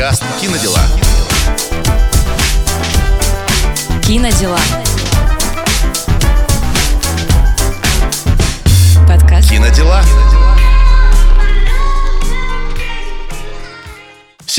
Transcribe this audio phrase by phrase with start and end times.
[0.00, 0.80] Подкаст «Кинодела».
[4.02, 4.89] Кинодела.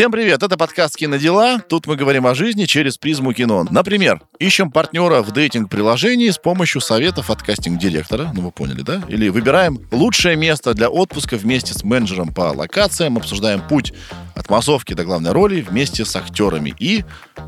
[0.01, 1.59] Всем привет, это подкаст «Кинодела».
[1.59, 3.67] Тут мы говорим о жизни через призму кино.
[3.69, 9.03] Например, ищем партнера в дейтинг-приложении с помощью советов от кастинг-директора, ну вы поняли, да?
[9.09, 13.93] Или выбираем лучшее место для отпуска вместе с менеджером по локациям, обсуждаем путь
[14.33, 17.05] от массовки до главной роли вместе с актерами и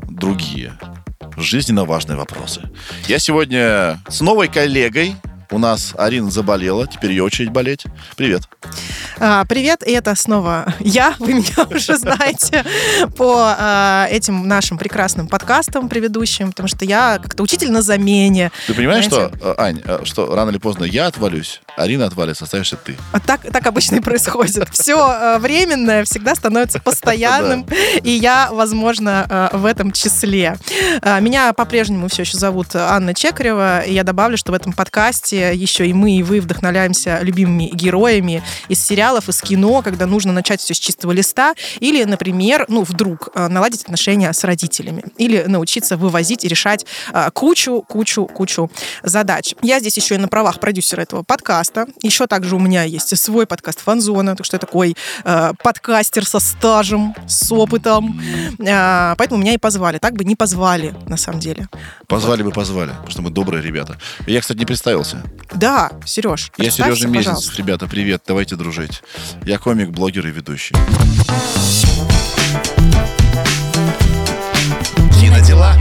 [0.08, 0.78] другие
[1.36, 2.62] жизненно важные вопросы.
[3.08, 5.16] Я сегодня с новой коллегой,
[5.54, 7.84] у нас Арина заболела, теперь ее очередь болеть.
[8.16, 8.42] Привет.
[9.20, 12.64] А, Привет, и это снова я, вы меня уже знаете
[13.16, 18.50] по а, этим нашим прекрасным подкастам предыдущим, потому что я как-то учитель на замене.
[18.66, 19.36] Ты понимаешь, Знаете?
[19.36, 22.96] что, э, Ань, э, что рано или поздно я отвалюсь, Арина отвалится, останешься ты.
[23.12, 24.68] А Так, так обычно и происходит.
[24.72, 27.64] Все временное всегда становится постоянным,
[28.02, 30.56] и я, возможно, в этом числе.
[31.00, 35.43] А, Меня по-прежнему все еще зовут Анна Чекарева, и я добавлю, что в этом подкасте
[35.52, 40.60] еще и мы, и вы вдохновляемся любимыми героями из сериалов, из кино, когда нужно начать
[40.60, 45.96] все с чистого листа, или, например, ну, вдруг э, наладить отношения с родителями, или научиться
[45.96, 48.70] вывозить и решать э, кучу, кучу, кучу
[49.02, 49.54] задач.
[49.62, 51.86] Я здесь еще и на правах продюсера этого подкаста.
[52.02, 56.40] Еще также у меня есть свой подкаст «Фанзона», так что я такой э, подкастер со
[56.40, 58.20] стажем, с опытом.
[58.58, 59.98] Э, поэтому меня и позвали.
[59.98, 61.68] Так бы не позвали, на самом деле.
[62.06, 63.98] Позвали бы, позвали, потому что мы добрые ребята.
[64.26, 65.22] Я, кстати, не представился.
[65.54, 67.56] Да, Сереж, Я Сережа пожалуйста.
[67.56, 69.02] Ребята, привет, давайте дружить.
[69.44, 70.74] Я комик, блогер и ведущий.
[75.20, 75.74] Кинодела.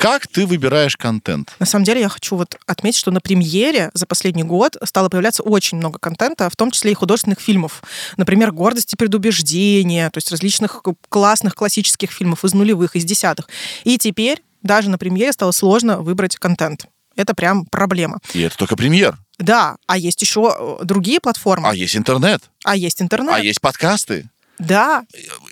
[0.00, 1.52] Как ты выбираешь контент?
[1.58, 5.42] На самом деле я хочу вот отметить, что на премьере за последний год стало появляться
[5.42, 7.82] очень много контента, в том числе и художественных фильмов.
[8.16, 13.50] Например, «Гордость и предубеждение», то есть различных классных классических фильмов из нулевых, из десятых.
[13.84, 16.86] И теперь даже на премьере стало сложно выбрать контент.
[17.20, 18.18] Это прям проблема.
[18.32, 19.18] И это только премьер.
[19.38, 23.34] Да, а есть еще э, другие платформы, А есть интернет, а есть интернет.
[23.34, 25.04] а есть подкасты, Да,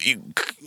[0.04, 0.18] и-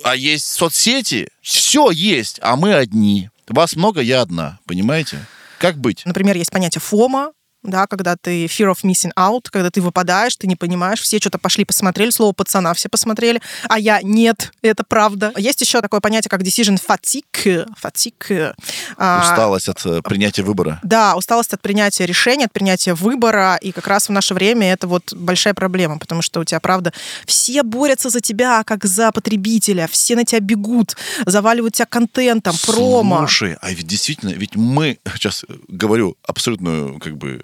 [0.03, 1.27] а есть соцсети.
[1.41, 3.29] Все есть, а мы одни.
[3.47, 4.59] Вас много, я одна.
[4.65, 5.19] Понимаете?
[5.59, 6.03] Как быть?
[6.05, 7.31] Например, есть понятие фома,
[7.63, 11.37] да, когда ты fear of missing out, когда ты выпадаешь, ты не понимаешь, все что-то
[11.37, 15.33] пошли посмотрели, слово пацана все посмотрели, а я нет, это правда.
[15.37, 17.67] Есть еще такое понятие, как decision fatigue.
[17.81, 18.55] fatigue.
[18.97, 20.79] А, Усталость от э, принятия выбора.
[20.83, 24.87] Да, усталость от принятия решения, от принятия выбора, и как раз в наше время это
[24.87, 26.93] вот большая проблема, потому что у тебя, правда,
[27.25, 30.95] все борются за тебя, как за потребителя, все на тебя бегут,
[31.25, 33.19] заваливают тебя контентом, промо.
[33.19, 37.43] Слушай, а ведь действительно, ведь мы, сейчас говорю абсолютную, как бы,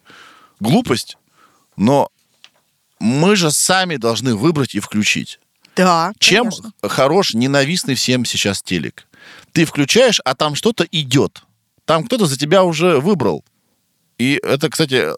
[0.59, 1.17] глупость,
[1.75, 2.09] но
[2.99, 5.39] мы же сами должны выбрать и включить.
[5.75, 6.71] Да, Чем конечно.
[6.81, 9.07] хорош ненавистный всем сейчас телек?
[9.51, 11.43] Ты включаешь, а там что-то идет.
[11.85, 13.45] Там кто-то за тебя уже выбрал.
[14.17, 15.09] И это, кстати,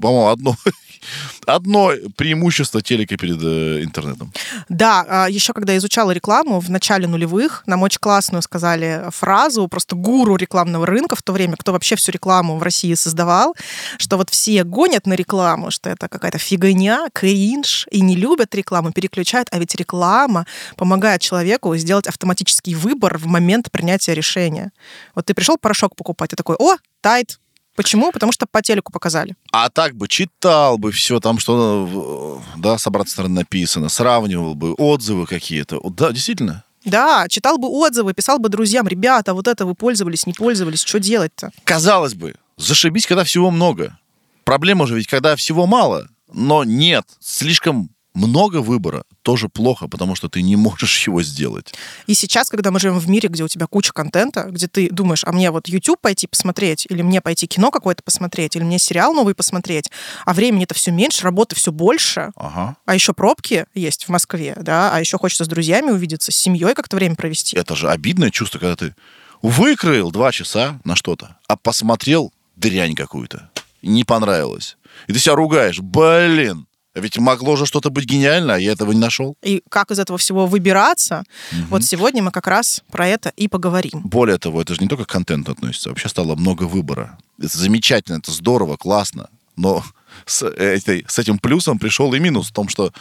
[0.00, 0.56] по-моему, одно,
[1.46, 4.32] одно преимущество телека перед э, интернетом.
[4.68, 9.96] Да, а, еще когда изучала рекламу в начале нулевых, нам очень классную сказали фразу, просто
[9.96, 13.54] гуру рекламного рынка в то время, кто вообще всю рекламу в России создавал,
[13.98, 18.92] что вот все гонят на рекламу, что это какая-то фигня, кринж, и не любят рекламу,
[18.92, 20.46] переключают, а ведь реклама
[20.76, 24.72] помогает человеку сделать автоматический выбор в момент принятия решения.
[25.14, 27.38] Вот ты пришел порошок покупать, и такой, о, тайт.
[27.76, 28.12] Почему?
[28.12, 29.36] Потому что по телеку показали.
[29.52, 34.54] А так бы читал бы все там, что, э, да, с обратной стороны написано, сравнивал
[34.54, 35.80] бы отзывы какие-то.
[35.90, 36.64] Да, действительно.
[36.84, 40.98] Да, читал бы отзывы, писал бы друзьям, ребята, вот это вы пользовались, не пользовались, что
[40.98, 41.50] делать-то?
[41.64, 43.98] Казалось бы, зашибись, когда всего много.
[44.44, 46.08] Проблема же ведь, когда всего мало.
[46.32, 51.72] Но нет, слишком много выбора тоже плохо, потому что ты не можешь его сделать.
[52.06, 55.22] И сейчас, когда мы живем в мире, где у тебя куча контента, где ты думаешь,
[55.24, 59.12] а мне вот YouTube пойти посмотреть, или мне пойти кино какое-то посмотреть, или мне сериал
[59.14, 59.90] новый посмотреть,
[60.24, 62.76] а времени-то все меньше, работы все больше, Ага.
[62.84, 66.74] а еще пробки есть в Москве, да, а еще хочется с друзьями увидеться, с семьей
[66.74, 67.56] как-то время провести.
[67.56, 68.94] Это же обидное чувство, когда ты
[69.42, 73.50] выкроил два часа на что-то, а посмотрел дрянь какую-то.
[73.82, 74.76] Не понравилось.
[75.06, 75.80] И ты себя ругаешь.
[75.80, 79.36] Блин, ведь могло же что-то быть гениально, а я этого не нашел.
[79.42, 81.24] И как из этого всего выбираться,
[81.68, 84.02] вот сегодня мы как раз про это и поговорим.
[84.04, 87.18] Более того, это же не только к контенту относится, вообще стало много выбора.
[87.38, 89.30] Это замечательно, это здорово, классно.
[89.56, 89.84] Но
[90.26, 92.92] с, этой, с этим плюсом пришел и минус в том, что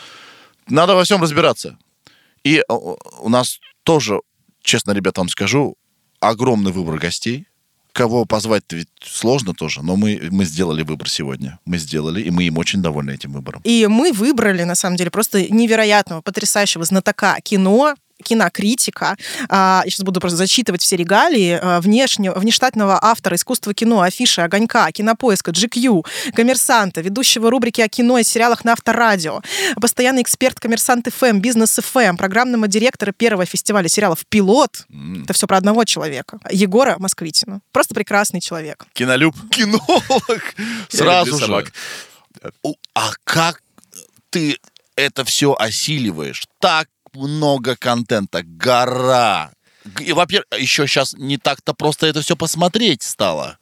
[0.67, 1.77] надо во всем разбираться.
[2.43, 4.19] И э, у нас тоже,
[4.61, 5.75] честно, ребята, вам скажу,
[6.19, 7.47] огромный выбор гостей.
[7.93, 11.59] Кого позвать-то ведь сложно тоже, но мы, мы сделали выбор сегодня.
[11.65, 13.61] Мы сделали, и мы им очень довольны этим выбором.
[13.63, 19.15] И мы выбрали, на самом деле, просто невероятного, потрясающего знатока кино, кинокритика.
[19.49, 24.41] А, Я сейчас буду просто зачитывать все регалии а, внешне, внештатного автора искусства кино, афиши,
[24.41, 26.05] огонька, кинопоиска, GQ,
[26.35, 29.41] коммерсанта, ведущего рубрики о кино и сериалах на Авторадио,
[29.79, 34.85] постоянный эксперт коммерсант ФМ, бизнес ФМ, программного директора первого фестиваля сериалов «Пилот».
[35.23, 36.39] Это все про одного человека.
[36.51, 37.61] Егора Москвитина.
[37.71, 38.85] Просто прекрасный человек.
[38.93, 39.35] Кинолюб.
[39.51, 40.55] Кинолог.
[40.89, 41.65] Сразу же.
[42.93, 43.61] А как
[44.29, 44.57] ты
[44.95, 46.45] это все осиливаешь?
[46.59, 49.51] Так много контента, гора.
[49.99, 53.57] И, во-первых, еще сейчас не так-то просто это все посмотреть стало.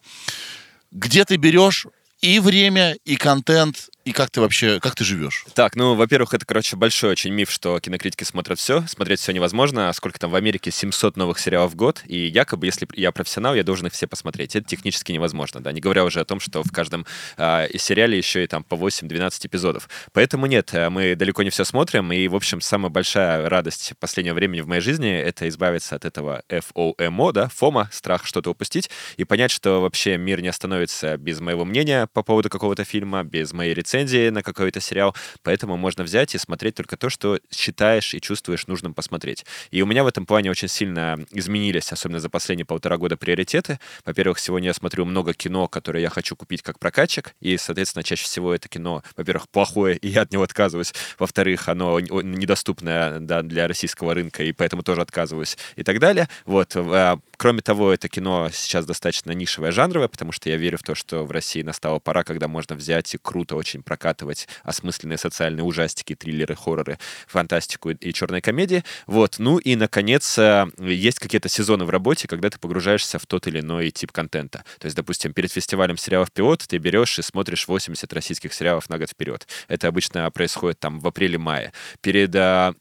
[0.92, 1.86] Где ты берешь
[2.22, 5.44] и время, и контент, и как ты вообще, как ты живешь?
[5.54, 8.86] Так, ну, во-первых, это, короче, большой очень миф, что кинокритики смотрят все.
[8.88, 9.92] Смотреть все невозможно.
[9.92, 10.72] Сколько там в Америке?
[10.72, 12.04] 700 новых сериалов в год.
[12.06, 14.56] И якобы, если я профессионал, я должен их все посмотреть.
[14.56, 15.74] Это технически невозможно, да.
[15.74, 17.06] Не говоря уже о том, что в каждом
[17.36, 19.90] а, из сериале еще и там по 8-12 эпизодов.
[20.14, 22.14] Поэтому нет, э, мы далеко не все смотрим.
[22.14, 26.44] И, в общем, самая большая радость последнего времени в моей жизни— это избавиться от этого
[26.48, 31.66] FOMO, да, FOMO, страх что-то упустить, и понять, что вообще мир не остановится без моего
[31.66, 35.16] мнения по поводу какого-то фильма, без моей рецензии на какой-то сериал.
[35.44, 39.46] Поэтому можно взять и смотреть только то, что считаешь и чувствуешь нужным посмотреть.
[39.72, 43.80] И у меня в этом плане очень сильно изменились, особенно за последние полтора года, приоритеты.
[44.06, 48.26] Во-первых, сегодня я смотрю много кино, которое я хочу купить как прокатчик, и, соответственно, чаще
[48.26, 50.94] всего это кино, во-первых, плохое, и я от него отказываюсь.
[51.20, 56.28] Во-вторых, оно недоступное да, для российского рынка, и поэтому тоже отказываюсь, и так далее.
[56.46, 56.74] Вот.
[56.76, 60.96] а, Кроме того, это кино сейчас достаточно нишевое, жанровое, потому что я верю в то,
[60.96, 66.14] что в России настала пора, когда можно взять и круто очень прокатывать осмысленные социальные ужастики,
[66.14, 68.84] триллеры, хорроры, фантастику и черные комедии.
[69.06, 69.36] Вот.
[69.40, 73.62] Ну и, наконец, э, есть какие-то сезоны в работе, когда ты погружаешься в тот или
[73.62, 74.66] иной тип контента.
[74.80, 78.98] То есть, допустим, перед фестивалем сериалов «Пилот» ты берешь и смотришь 80 российских сериалов на
[78.98, 79.48] год вперед.
[79.70, 81.72] Это обычно происходит там в апреле-мае.
[82.02, 82.74] Перед а,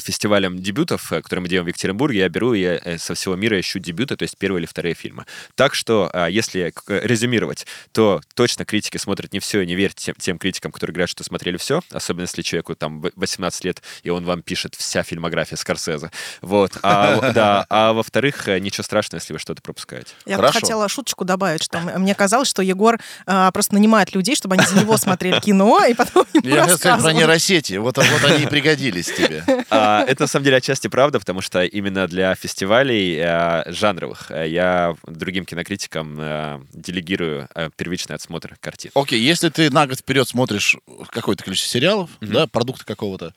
[0.00, 3.36] фестивалем дебютов, э, который мы делаем в Екатеринбурге, я беру и я э, со всего
[3.36, 5.26] мира ищу дебюты, то есть первые или вторые фильмы.
[5.54, 10.06] Так что, а, если э, резюмировать, то точно критики смотрят не все и не верьте
[10.06, 13.82] тем, тем критикам, которые говорят, что смотрели все, особенно если человеку там в- 18 лет,
[14.02, 16.10] и он вам пишет вся фильмография Скорсезе.
[16.40, 16.78] Вот.
[16.82, 17.66] А, да.
[17.68, 20.12] А во-вторых, ничего страшного, если вы что-то пропускаете.
[20.24, 20.60] Я Хорошо.
[20.60, 24.80] хотела шуточку добавить, что мне казалось, что Егор а, просто нанимает людей, чтобы они за
[24.80, 27.74] него смотрели кино, и потом ему Я хотел сказать про нейросети.
[27.74, 29.44] Вот, вот они и пригодились тебе.
[29.70, 34.48] А, Это, на самом деле, отчасти правда, потому что именно для фестивалей э, жанровых э,
[34.48, 38.90] я другим кинокритикам э, делегирую первичный отсмотр картин.
[38.94, 40.76] Окей, если ты на год вперед смотришь
[41.10, 43.34] какое-то количество сериалов, да, продукта какого-то,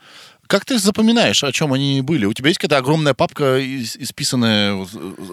[0.48, 2.26] как ты запоминаешь, о чем они были?
[2.26, 4.84] У тебя есть какая-то огромная папка, ис- исписанная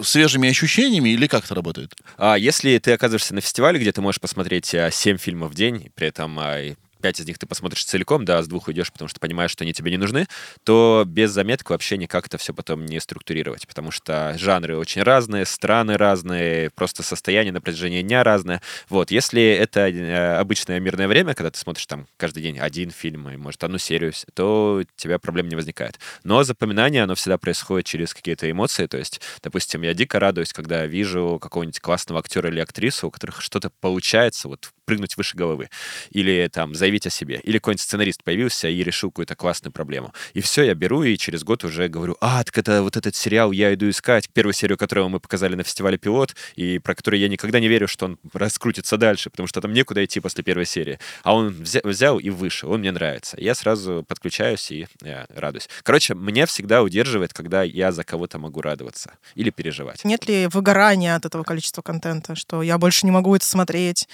[0.02, 1.94] свежими ощущениями, или как это работает?
[2.18, 5.90] А если ты оказываешься на фестивале, где ты можешь посмотреть э, 7 фильмов в день,
[5.94, 6.58] при этом а,
[7.06, 9.62] пять из них ты посмотришь целиком, да, а с двух уйдешь, потому что понимаешь, что
[9.62, 10.26] они тебе не нужны,
[10.64, 15.46] то без заметок вообще никак это все потом не структурировать, потому что жанры очень разные,
[15.46, 18.60] страны разные, просто состояние на протяжении дня разное.
[18.88, 23.30] Вот, если это э, обычное мирное время, когда ты смотришь там каждый день один фильм
[23.30, 26.00] и, может, одну серию, то у тебя проблем не возникает.
[26.24, 30.86] Но запоминание, оно всегда происходит через какие-то эмоции, то есть, допустим, я дико радуюсь, когда
[30.86, 35.68] вижу какого-нибудь классного актера или актрису, у которых что-то получается, вот прыгнуть выше головы,
[36.10, 40.14] или там заявить о себе, или какой-нибудь сценарист появился и решил какую-то классную проблему.
[40.32, 43.52] И все, я беру и через год уже говорю, а, так это вот этот сериал
[43.52, 47.28] я иду искать, первую серию которого мы показали на фестивале «Пилот», и про который я
[47.28, 50.98] никогда не верю, что он раскрутится дальше, потому что там некуда идти после первой серии.
[51.22, 53.36] А он взя- взял и вышел, он мне нравится.
[53.40, 55.68] Я сразу подключаюсь и э, радуюсь.
[55.82, 60.04] Короче, меня всегда удерживает, когда я за кого-то могу радоваться или переживать.
[60.04, 64.08] Нет ли выгорания от этого количества контента, что я больше не могу это смотреть?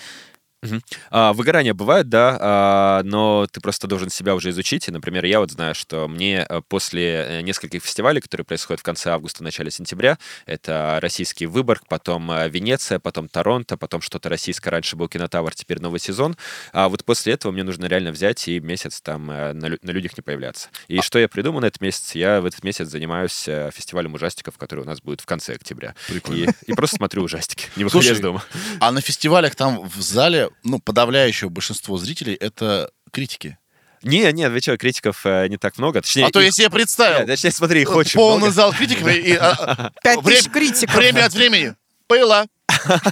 [1.11, 4.89] А, выгорания бывают, да, а, но ты просто должен себя уже изучить.
[4.89, 8.85] И, например, я вот знаю, что мне э, после э, нескольких фестивалей, которые происходят в
[8.85, 14.71] конце августа, начале сентября, это российский Выборг, потом э, Венеция, потом Торонто, потом что-то российское.
[14.71, 16.37] Раньше был Кинотавр, теперь новый сезон.
[16.73, 20.17] А вот после этого мне нужно реально взять и месяц там на, лю- на людях
[20.17, 20.69] не появляться.
[20.89, 22.15] И что я придумал на этот месяц?
[22.15, 25.95] Я в этот месяц занимаюсь фестивалем ужастиков, который у нас будет в конце октября.
[26.31, 28.45] И, и просто смотрю ужастики, не выходя из дома.
[28.81, 33.59] А на фестивалях там в зале, ну, подавляющее большинство зрителей— это критики.
[34.03, 36.01] Не, не, вы что, критиков э, не так много.
[36.03, 37.19] Точнее, А то их- я себе представил.
[37.19, 38.53] Нет, точнее, смотри, их очень Полный много.
[38.53, 39.33] зал критиков и...
[39.35, 40.97] а, Пять время- тысяч критиков.
[40.97, 41.75] Время от времени.
[42.09, 42.47] Было.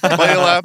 [0.02, 0.60] Было.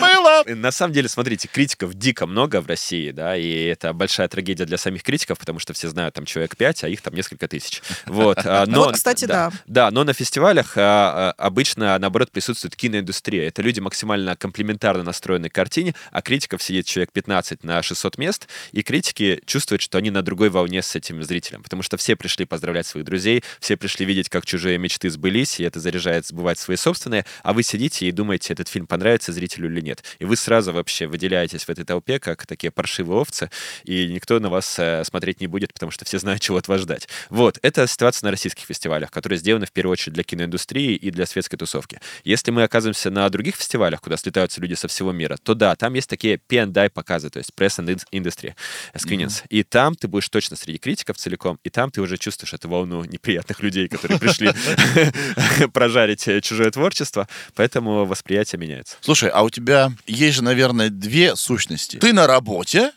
[0.00, 0.17] Было.
[0.40, 0.54] Ура!
[0.54, 4.78] На самом деле, смотрите, критиков дико много в России, да, и это большая трагедия для
[4.78, 7.82] самих критиков, потому что все знают, там человек 5, а их там несколько тысяч.
[8.06, 9.50] Вот, а, но, Вот, кстати, да.
[9.66, 13.48] Да, но на фестивалях а, а, обычно, наоборот, присутствует киноиндустрия.
[13.48, 18.48] Это люди максимально комплементарно настроены к картине, а критиков сидит человек 15 на 600 мест,
[18.72, 22.44] и критики чувствуют, что они на другой волне с этим зрителем, потому что все пришли
[22.44, 26.76] поздравлять своих друзей, все пришли видеть, как чужие мечты сбылись, и это заряжает сбывать свои
[26.76, 30.04] собственные, а вы сидите и думаете, этот фильм понравится зрителю или нет.
[30.18, 33.50] И вы сразу вообще выделяетесь в этой толпе, как такие паршивые овцы,
[33.84, 36.82] и никто на вас э, смотреть не будет, потому что все знают, чего от вас
[36.82, 37.08] ждать.
[37.30, 41.26] Вот, это ситуация на российских фестивалях, которые сделаны в первую очередь для киноиндустрии и для
[41.26, 42.00] светской тусовки.
[42.24, 45.94] Если мы оказываемся на других фестивалях, куда слетаются люди со всего мира, то да, там
[45.94, 48.54] есть такие P&I показы, то есть Press and Industry
[48.94, 49.42] Screenings.
[49.48, 53.04] И там ты будешь точно среди критиков целиком, и там ты уже чувствуешь эту волну
[53.04, 54.50] неприятных людей, которые пришли
[55.72, 58.96] прожарить э, чужое творчество, поэтому восприятие меняется.
[59.00, 61.96] Слушай, а у тебя есть же, наверное, две сущности.
[61.98, 62.92] Ты на работе,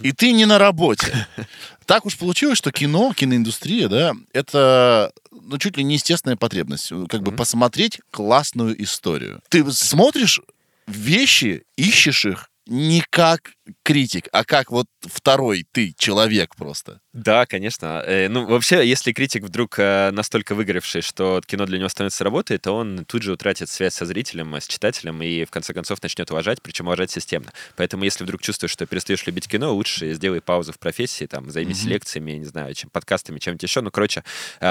[0.00, 1.26] и ты не на работе.
[1.86, 6.88] Так уж получилось, что кино, киноиндустрия, да, это ну, чуть ли не естественная потребность.
[7.08, 7.36] Как бы Мгм.
[7.38, 9.40] посмотреть классную историю.
[9.48, 10.40] Ты смотришь
[10.86, 13.50] вещи, ищешь их не как
[13.82, 17.00] критик, а как вот второй ты, человек просто.
[17.12, 18.02] Да, конечно.
[18.06, 22.58] Э, Ну, вообще, если критик вдруг э, настолько выгоревший, что кино для него становится работой,
[22.58, 26.00] то он тут же утратит связь со зрителем, э, с читателем и, в конце концов,
[26.02, 27.50] начнет уважать, причем уважать системно.
[27.76, 31.82] Поэтому, если вдруг чувствуешь, что перестаешь любить кино, лучше сделай паузу в профессии, там, займись
[31.82, 31.90] Мгм.
[31.90, 33.80] лекциями, не знаю, чем подкастами, чем-нибудь еще.
[33.80, 34.22] Ну, короче,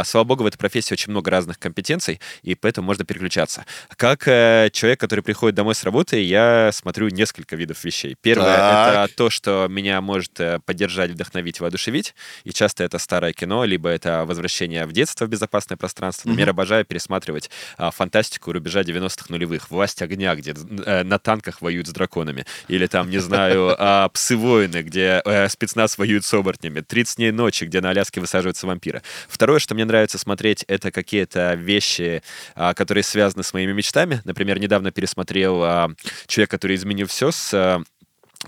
[0.05, 3.65] слава богу, в этой профессии очень много разных компетенций, и поэтому можно переключаться.
[3.97, 8.15] Как человек, который приходит домой с работы, я смотрю несколько видов вещей.
[8.21, 8.55] Первое.
[8.91, 12.15] Это то, что меня может э, поддержать, вдохновить, воодушевить.
[12.43, 16.29] И часто это старое кино, либо это возвращение в детство в безопасное пространство.
[16.29, 16.55] Например, Мгм.
[16.57, 19.69] обожаю пересматривать а, фантастику рубежа 90-х нулевых.
[19.71, 20.53] «Власть огня», где
[20.85, 22.45] э, на танках воюют с драконами.
[22.67, 26.79] Или там, не знаю, а, «Псы-воины», где э, спецназ воюет с оборотнями.
[26.79, 29.01] «30 дней ночи», где на Аляске высаживаются вампиры.
[29.27, 32.21] Второе, что мне нравится смотреть, это какие-то вещи,
[32.55, 34.21] а, которые связаны с моими мечтами.
[34.25, 35.91] Например, недавно пересмотрел а,
[36.27, 37.81] «Человек, который изменил все» с а,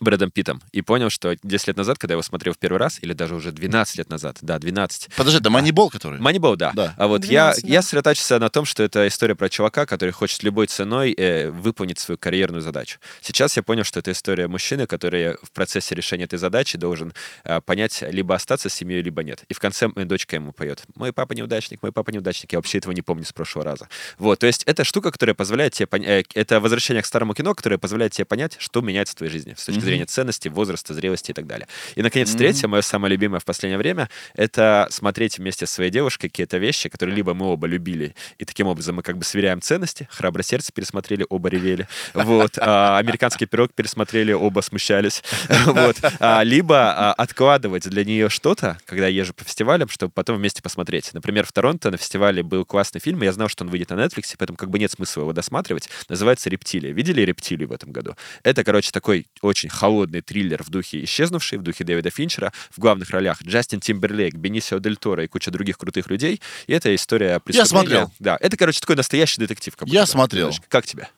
[0.02, 2.98] Брэдом Питом и понял, что 10 лет назад, когда я его смотрел в первый раз,
[3.02, 6.20] или даже уже 12 лет назад, да, 12, Подожди, это Манибол, который?
[6.20, 6.72] Манибол, да.
[6.74, 6.96] Да.
[6.98, 7.74] А вот 12, я, да.
[7.74, 12.00] я сосредотачивался на том, что это история про чувака, который хочет любой ценой э, выполнить
[12.00, 13.00] свою карьерную задачу.
[13.22, 17.62] Сейчас я понял, что это история мужчины, который в процессе решения этой задачи должен э,
[17.62, 19.44] понять, либо остаться с семьей, либо нет.
[19.50, 20.84] И в конце моя дочка ему поет.
[20.96, 22.52] Мой папа неудачник, мой папа неудачник.
[22.54, 23.88] Я вообще этого не помню с прошлого раза.
[24.18, 26.26] Вот, то есть это штука, которая позволяет тебе понять...
[26.34, 29.66] это возвращение к старому кино, которое позволяет тебе понять, что меняется в твоей жизни с
[29.66, 29.91] точки Мгм.
[29.92, 31.68] Зрения ценности, возраста, зрелости и так далее.
[31.96, 36.30] И, наконец, третье, мое самое любимое в последнее время, это смотреть вместе со своей девушкой
[36.30, 40.08] какие-то вещи, которые либо мы оба любили, и таким образом мы как бы сверяем ценности.
[40.12, 41.88] «Храброе сердце» пересмотрели, оба ревели.
[42.14, 42.58] Вот.
[42.58, 45.24] а, «Американский пирог» пересмотрели, оба смущались.
[45.66, 45.98] Вот.
[46.20, 50.62] А, Либо а, откладывать для нее что-то, когда я езжу по фестивалям, чтобы потом вместе
[50.62, 51.14] посмотреть.
[51.14, 53.96] Например, в Торонто на фестивале был классный фильм, и я знал, что он выйдет на
[53.96, 55.90] Netflix, поэтому как бы нет смысла его досматривать.
[56.10, 56.92] Называется «Рептилия».
[56.94, 58.16] Видели «Рептилию» в этом году?
[58.44, 62.54] Это, короче, такой очень холодный триллер в духе «Исчезнувший», в духе Дэвида Финчера.
[62.70, 66.40] В главных ролях Джастин Тимберлейк, Бенисио Дель Торо и куча других крутых людей.
[66.68, 67.66] И это история преступления.
[67.66, 68.14] смотрел.
[68.20, 69.76] Да, это, короче, такой настоящий детектив.
[69.76, 70.54] как Я смотрел.
[70.68, 71.10] Как тебе?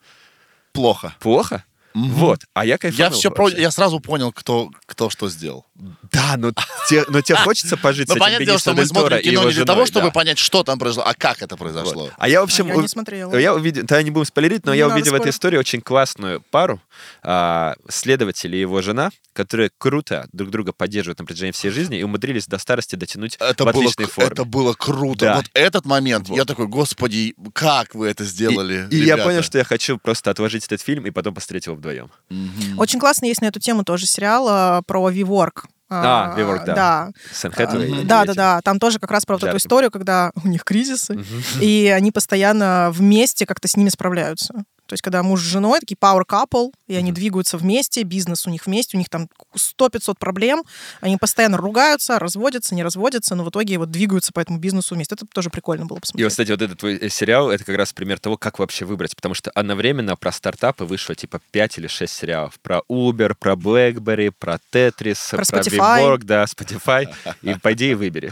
[0.71, 1.13] Плохо.
[1.19, 1.65] Плохо?
[1.93, 2.09] Мгм.
[2.13, 3.49] Вот, а я кайфанул Я все про...
[3.49, 5.65] я сразу понял, кто, кто что сделал.
[6.11, 6.51] Да, но
[6.89, 9.43] тебе, но тебе хочется пожить Ну, с этим понятное дело, что мы смотрим и кино
[9.47, 12.09] не для того, чтобы понять, что там произошло, а как это произошло.
[12.17, 13.35] А я, в А общем, я у- не смотрела.
[13.35, 16.81] я увидел, тогда не будем спойлерить, но я увидел в этой истории очень классную пару,
[17.21, 22.03] а, следователь и его жена, которые круто друг друга поддерживают на протяжении всей жизни и
[22.03, 24.31] умудрились до старости дотянуть Это в было, отличной форме.
[24.31, 25.25] это было круто.
[25.25, 25.35] Да.
[25.37, 26.37] Вот этот момент, Вот.
[26.37, 29.97] я такой, господи, как вы это сделали, И, и я ребята?» понял, что я хочу
[29.97, 32.11] просто отложить этот фильм и потом посмотреть его вдвоем.
[32.29, 32.79] Мгм.
[32.79, 35.65] Очень классно есть на эту тему тоже сериал а, про WeWork.
[35.89, 36.73] А, WeWork, да.
[36.73, 38.03] Да, Сэн да, эти.
[38.05, 38.61] да, да.
[38.63, 41.23] Там тоже как раз про вот эту историю, когда у них кризисы,
[41.61, 44.63] и они постоянно вместе как-то с ними справляются.
[44.93, 47.15] То есть, когда муж с женой, такие power couple, и они Мгм.
[47.15, 50.63] двигаются вместе, бизнес у них вместе, у них там 100-500 проблем,
[51.01, 55.15] они постоянно ругаются, разводятся, не разводятся, но в итоге вот двигаются по этому бизнесу вместе.
[55.15, 56.29] Это тоже прикольно было И посмотреть.
[56.29, 59.15] кстати, вот этот твой э, сериал, это как раз пример того, как вообще выбрать.
[59.15, 62.59] Потому что одновременно про стартапы вышло типа 5 или 6 сериалов.
[62.61, 66.01] Про Uber, про BlackBerry, про Tetris, Про про Spotify.
[66.03, 67.07] WeWork, да, Spotify.
[67.41, 68.31] И пойди и выбери.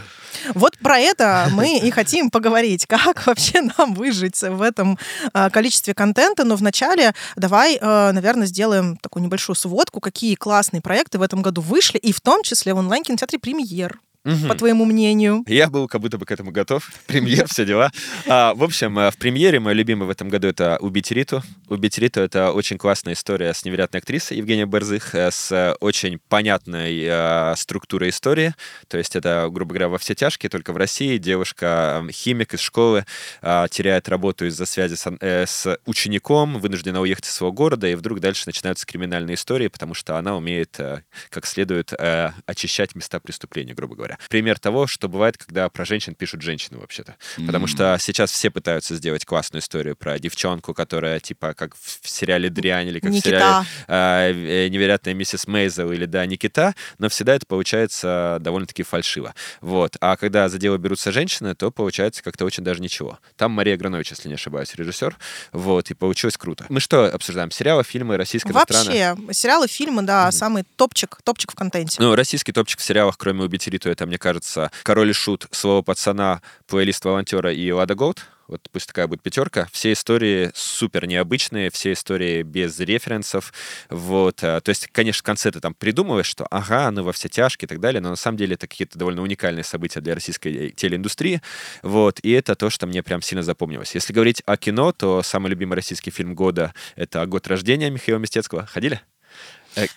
[0.54, 2.86] Вот про это мы и хотим поговорить.
[2.86, 4.96] Как вообще нам выжить в этом
[5.32, 6.44] а, количестве контента?
[6.52, 11.62] Но вначале давай, а, наверное, сделаем такую небольшую сводку, какие классные проекты в этом году
[11.62, 13.98] вышли, и в том числе в онлайн-кинотеатре «Премьер».
[14.24, 14.48] Мгм.
[14.48, 15.42] по твоему мнению?
[15.48, 16.90] Я был как будто бы к этому готов.
[17.06, 17.90] Премьер, все дела.
[18.28, 21.42] А, в общем, э, в премьере мой любимый в этом году это «Убить Риту».
[21.68, 26.20] «Убить Риту»— это очень классная история с невероятной актрисой Евгенией Берзых, э, с э, очень
[26.28, 28.54] понятной э, структурой истории.
[28.86, 32.60] То есть это, грубо говоря, во все тяжкие, только в России девушка, э, химик из
[32.60, 33.04] школы,
[33.42, 37.96] э, теряет работу из-за связи с, э, с учеником, вынуждена уехать из своего города, и
[37.96, 43.18] вдруг дальше начинаются криминальные истории, потому что она умеет э, как следует э, очищать места
[43.18, 44.11] преступления, грубо говоря.
[44.28, 47.16] Пример того, что бывает, когда про женщин пишут женщины вообще-то.
[47.46, 52.50] Потому что сейчас все пытаются сделать классную историю про девчонку, которая типа как в сериале
[52.50, 53.66] «Дрянь» или как в сериале Никита.
[53.88, 59.34] э, «Невероятная миссис Мейзел» или «Да, Никита», но всегда это получается довольно-таки фальшиво.
[59.60, 59.96] Вот.
[60.00, 63.18] А когда за дело берутся женщины, то получается как-то очень даже ничего.
[63.36, 65.16] Там Мария Гранович, если не ошибаюсь, режиссер.
[65.52, 65.90] Вот.
[65.90, 66.66] И получилось круто.
[66.68, 67.50] Мы что обсуждаем?
[67.50, 69.14] Сериалы, фильмы, российские иностранные?
[69.14, 70.32] Вообще, сериалы, фильмы, да, Мгм.
[70.32, 71.96] самый топчик, топчик в контенте.
[72.00, 75.82] Ну, российский топчик в сериалах, кроме «Убить Риту», это, мне кажется, «Король и Шут», «Слово
[75.82, 78.26] пацана», «Плейлист волонтера» и «Лада Голд».
[78.52, 79.66] Вот пусть такая будет пятерка.
[79.72, 83.50] Все истории супер необычные, все истории без референсов.
[83.88, 84.44] Вот.
[84.44, 87.66] а, То есть, конечно, в конце ты там придумываешь, что ага, ну во все тяжкие
[87.66, 90.70] и так далее, но на самом деле это какие-то довольно уникальные события для российской э,
[90.70, 91.40] телеиндустрии.
[91.82, 92.20] Вот.
[92.20, 93.94] И это то, что мне прям сильно запомнилось.
[93.94, 98.66] Если говорить о кино, то самый любимый российский фильм года— это «Год рождения» Михаила Мистецкого.
[98.66, 99.00] Ходили?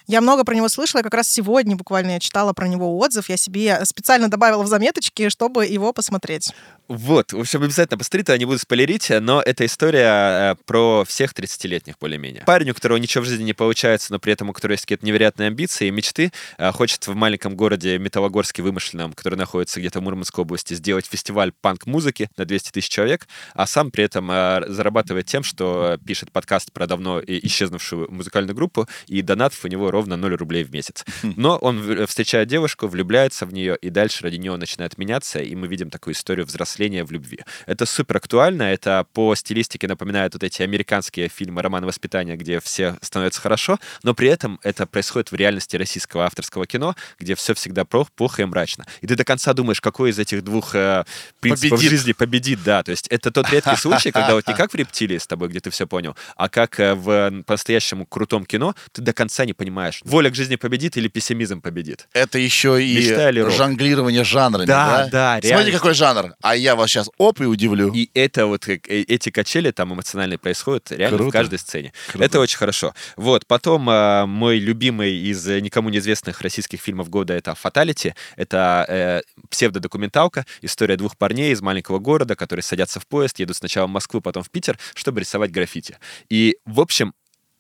[0.08, 3.30] Я много про него слышала, как раз сегодня буквально я читала про него отзыв.
[3.30, 6.54] Я себе специально добавила в заметочки, чтобы его посмотреть.
[6.88, 11.34] Вот, в общем, обязательно посмотрите, я не буду спойлерить, но это история э, про всех
[11.34, 12.44] 30-летних более-менее.
[12.46, 15.04] Парень, у которого ничего в жизни не получается, но при этом у которого есть какие-то
[15.06, 20.04] невероятные амбиции и мечты, э, хочет в маленьком городе Металлогорске вымышленном, который находится где-то в
[20.04, 25.26] Мурманской области, сделать фестиваль панк-музыки на 200 тысяч человек, а сам при этом э, зарабатывает
[25.26, 30.36] тем, что пишет подкаст про давно исчезнувшую музыкальную группу, и донатов у него ровно 0
[30.36, 31.04] рублей в месяц.
[31.24, 35.68] Но он встречает девушку, влюбляется в нее, и дальше ради нее начинает меняться, и мы
[35.68, 37.40] видим такую историю взросления в любви.
[37.66, 42.98] Это супер актуально, это по стилистике напоминает вот эти американские фильмы «Роман воспитания», где все
[43.02, 47.86] становятся хорошо, но при этом это происходит в реальности российского авторского кино, где все всегда
[47.86, 48.86] плохо и мрачно.
[49.02, 51.06] И ты до конца думаешь, какой из этих двух э,
[51.40, 51.90] принципов Победит.
[51.92, 52.84] жизни победит, да.
[52.84, 55.60] То есть это тот редкий случай, когда вот не как в «Рептилии» с тобой, где
[55.60, 60.02] ты все понял, а как э, в по-настоящему крутом кино, ты до конца не понимаешь,
[60.04, 62.08] воля к жизни победит или пессимизм победит.
[62.14, 63.16] Это еще и
[63.50, 65.10] жонглирование жанрами, Да, да?
[65.10, 65.72] да, Смотрите, реально.
[65.72, 66.36] какой жанр.
[66.42, 67.94] А я вас сейчас оп и удивлю.
[67.94, 71.30] И это вот э, эти качели там эмоциональные происходят реально Круто.
[71.30, 71.94] в каждой сцене.
[72.08, 72.26] Круто.
[72.26, 72.94] Это очень хорошо.
[73.16, 78.16] Вот потом э, мой любимый из э, никому неизвестных российских фильмов года это "Фаталити".
[78.36, 83.86] Это э, псевдодокументалка, история двух парней из маленького города, которые садятся в поезд, едут сначала
[83.86, 85.98] в Москву, потом в Питер, чтобы рисовать граффити.
[86.30, 87.14] И в общем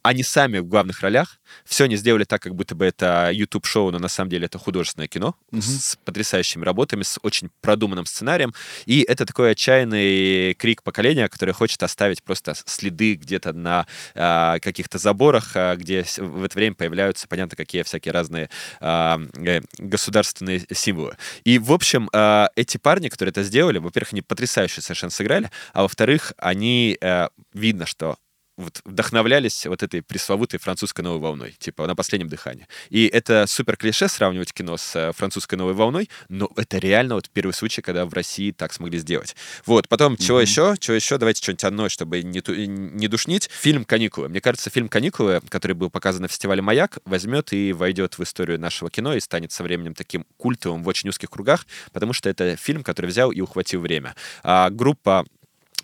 [0.05, 1.39] они сами в главных ролях.
[1.65, 5.07] Все они сделали так, как будто бы это YouTube-шоу, но на самом деле это художественное
[5.07, 5.61] кино Мгм.
[5.61, 8.53] с потрясающими работами, с очень продуманным сценарием.
[8.85, 14.99] И это такой отчаянный крик поколения, которое хочет оставить просто следы где-то на а, каких-то
[14.99, 21.17] заборах, а, где в это время появляются, понятно, какие всякие разные а, э, государственные символы.
[21.43, 25.81] И, в общем, а, эти парни, которые это сделали, во-первых, они потрясающе совершенно сыграли, а
[25.81, 28.17] во-вторых, они, э, видно, что
[28.57, 32.67] вот вдохновлялись вот этой пресловутой французской новой волной, типа на последнем дыхании.
[32.89, 37.29] И это супер клише сравнивать кино с э, французской новой волной, но это реально вот
[37.29, 39.35] первый случай, когда в России так смогли сделать.
[39.65, 40.75] Вот, потом, чего еще?
[40.79, 41.17] Чего еще?
[41.17, 43.49] Давайте что-нибудь одно, чтобы не, ту- не душнить.
[43.51, 44.29] Фильм «Каникулы».
[44.29, 48.59] Мне кажется, фильм «Каникулы», который был показан на фестивале «Маяк», возьмет и войдет в историю
[48.59, 52.55] нашего кино и станет со временем таким культовым в очень узких кругах, потому что это
[52.55, 54.15] фильм, который взял и ухватил время.
[54.43, 55.25] А группа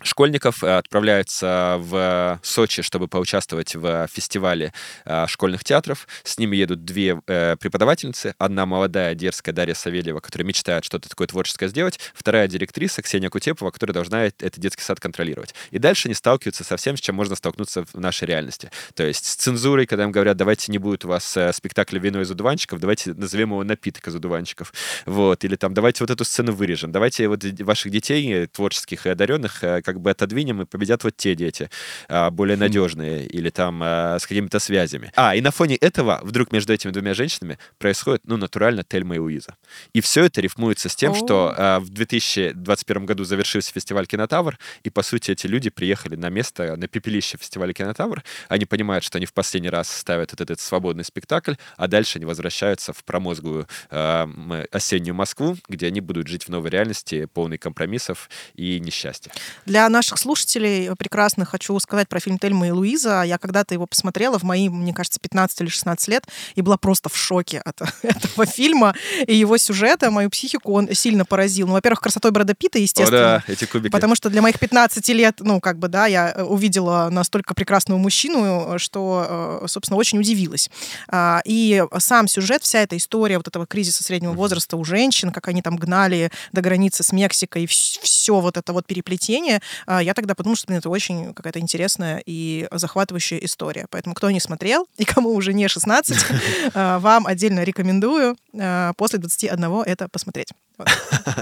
[0.04, 4.72] школьников э, отправляются в Сочи, чтобы поучаствовать в фестивале
[5.04, 6.06] э, школьных театров.
[6.24, 8.34] С ними едут две э, преподавательницы.
[8.38, 11.98] Одна молодая, дерзкая Дарья Савельева, которая мечтает что-то такое творческое сделать.
[12.14, 15.54] Вторая директриса Ксения Кутепова, которая должна этот детский сад контролировать.
[15.70, 18.70] И дальше они сталкиваются со всем, с чем можно столкнуться в нашей реальности.
[18.94, 22.30] То есть с цензурой, когда им говорят, давайте не будет у вас спектакля «Вино из
[22.30, 24.72] одуванчиков», давайте назовем его «Напиток из одуванчиков».
[25.06, 25.44] Вот.
[25.44, 26.92] Или там, давайте вот эту сцену вырежем.
[26.92, 31.34] Давайте вот ваших детей, творческих и одаренных, э, как бы отодвинем, и победят вот те
[31.34, 31.70] дети,
[32.08, 35.12] а, более надежные, или там а, с какими-то связями.
[35.16, 39.18] А, и на фоне этого вдруг между этими двумя женщинами происходит, ну, натурально Тельма и
[39.18, 39.56] Луиза.
[39.92, 44.90] И все это рифмуется с тем, что а, в 2021 году завершился фестиваль «Кинотавр», и,
[44.90, 48.22] по сути, эти люди приехали на место, на пепелище фестиваля «Кинотавр».
[48.48, 52.26] Они понимают, что они в последний раз ставят вот этот свободный спектакль, а дальше они
[52.26, 58.28] возвращаются в промозглую м, осеннюю Москву, где они будут жить в новой реальности, полной компромиссов
[58.54, 59.32] и несчастья.
[59.66, 63.24] Для Для наших слушателей прекрасно хочу сказать про фильм «Тельма и Луиза».
[63.24, 67.08] Я когда-то его посмотрела в мои, мне кажется, 15 или 16 лет и была просто
[67.08, 68.94] в шоке от этого фильма
[69.26, 70.12] и его сюжета.
[70.12, 71.66] Мою психику он сильно поразил.
[71.66, 73.36] Ну, во-первых, красотой Брэда Питта, естественно.
[73.36, 73.90] О, да, эти кубики.
[73.90, 77.98] Потому что для моих 15 лет, ну, как бы, да, я э, увидела настолько прекрасного
[77.98, 80.70] мужчину, что, э, собственно, очень удивилась.
[81.08, 85.48] А, И сам сюжет, вся эта история вот этого кризиса среднего возраста у женщин, как
[85.48, 90.56] они там гнали до границы с Мексикой, все вот это вот переплетение, я тогда подумала,
[90.56, 93.86] что, блин, это очень какая-то интересная и захватывающая история.
[93.90, 96.16] Поэтому кто не смотрел и кому уже не 16,
[96.74, 100.48] а, вам отдельно рекомендую а, после 21 это посмотреть.
[100.78, 100.88] Вот.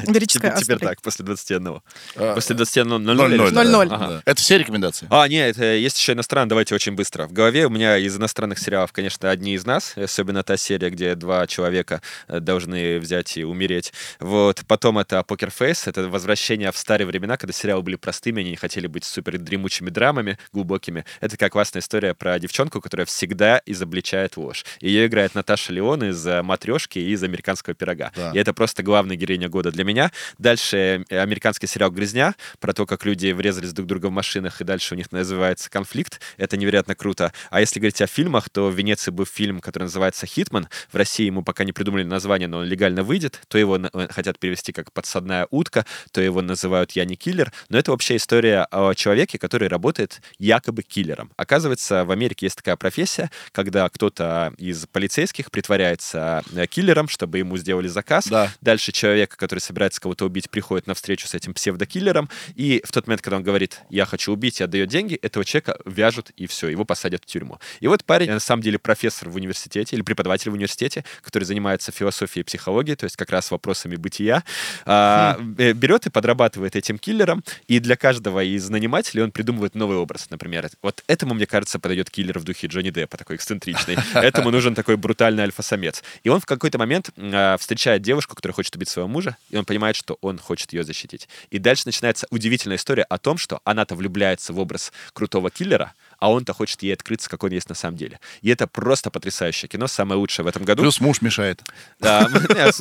[0.06, 1.80] Лирическое Теперь так, после 21.
[2.16, 3.62] А, После 21 0 0-0, да.
[3.64, 3.88] 0-0.
[3.88, 3.94] Да.
[3.94, 4.22] Ага.
[4.24, 5.06] Это все рекомендации?
[5.10, 7.26] А, нет, это есть еще иностранный, давайте очень быстро.
[7.26, 11.14] В голове у меня из иностранных сериалов, конечно, одни из нас, особенно та серия, где
[11.14, 13.92] два человека э, должны взять и умереть.
[14.18, 14.62] Вот.
[14.66, 18.56] Потом это Покер Фейс, это возвращение в старые времена, когда сериалы были простыми, они не
[18.56, 21.04] хотели быть супер дремучими драмами, глубокими.
[21.20, 24.64] Это как классная история про девчонку, которая всегда изобличает ложь.
[24.80, 28.12] Ее играет Наташа Леон из «Матрешки» и из «Американского пирога».
[28.16, 28.32] Да.
[28.32, 30.10] И это просто главная героиня года для меня.
[30.38, 34.64] Дальше э, американский сериал «Грязня», про то, как люди врезались друг друга в машинах, и
[34.64, 36.20] дальше у них называется конфликт.
[36.36, 37.32] Это невероятно круто.
[37.50, 40.68] А если говорить о фильмах, то в Венеции был фильм, который называется «Хитман».
[40.90, 43.40] В России ему пока не придумали название, но он легально выйдет.
[43.48, 47.52] То его э, хотят перевести как «Подсадная утка», то его называют «Я не киллер».
[47.68, 51.30] Но это вообще история о человеке, который работает якобы киллером.
[51.36, 57.56] Оказывается, в Америке есть такая профессия, когда кто-то из полицейских притворяется э, киллером, чтобы ему
[57.56, 58.26] сделали заказ.
[58.28, 58.50] Да.
[58.60, 63.06] Дальше человек, который собирается кого-то убить, приходит на встречу с этим псевдокиллером, и в тот
[63.06, 66.68] момент, когда он говорит, я хочу убить и отдает деньги, этого человека вяжут, и все,
[66.68, 67.58] его посадят в тюрьму.
[67.80, 71.92] И вот парень, на самом деле, профессор в университете или преподаватель в университете, который занимается
[71.92, 74.44] философией и психологией, то есть как раз вопросами бытия,
[74.84, 79.96] а, э, берет и подрабатывает этим киллером, и для каждого из нанимателей он придумывает новый
[79.96, 80.68] образ, например.
[80.82, 83.96] Вот этому, мне кажется, подойдет киллер в духе Джонни Деппа, такой эксцентричный.
[84.14, 86.02] Этому нужен такой брутальный альфа-самец.
[86.22, 89.64] И он в какой-то момент а, встречает девушку, которая хочет убить своего мужа, и он
[89.64, 91.28] понимает, что он хочет ее защитить.
[91.50, 96.30] И дальше начинается удивительная история о том, что она-то влюбляется в образ крутого киллера, а
[96.30, 98.20] он-то хочет ей открыться, как он есть на самом деле.
[98.42, 100.82] И это просто потрясающее кино, самое лучшее в этом году.
[100.82, 101.62] Плюс муж мешает.
[101.98, 102.80] Да, нет,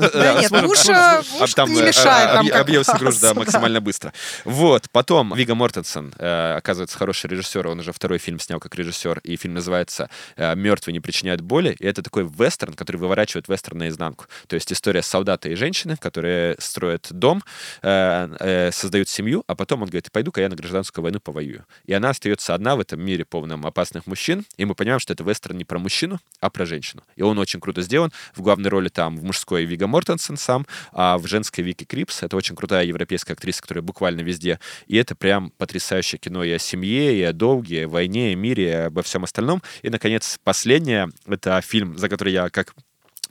[0.52, 4.14] муж, не мешает нам объ- как объелся раз, груш, да, максимально быстро.
[4.46, 9.20] Вот, потом Вига Мортенсен, э, оказывается, хороший режиссер, он уже второй фильм снял как режиссер,
[9.24, 13.80] и фильм называется э, «Мертвые не причиняют боли», и это такой вестерн, который выворачивает вестерн
[13.80, 14.26] наизнанку.
[14.48, 17.42] То есть история солдата и женщины, которые строят дом,
[17.82, 21.66] э, создают семью, а потом он говорит, пойду-ка я на гражданскую войну повоюю.
[21.86, 25.24] И она остается одна в этом мире полном опасных мужчин, и мы понимаем, что это
[25.24, 27.04] вестерн не про мужчину, а про женщину.
[27.16, 28.12] И он очень круто сделан.
[28.36, 32.24] В главной роли там в мужской Вига Мортенсен сам, а в женской Вики Крипс.
[32.24, 34.60] Это очень крутая европейская актриса, которая буквально везде.
[34.88, 38.36] И это прям потрясающее кино и о семье, и о долге, и о войне, и
[38.36, 39.62] мире, и обо всем остальном.
[39.82, 41.10] И, наконец, последнее.
[41.26, 42.74] Это фильм, за который я как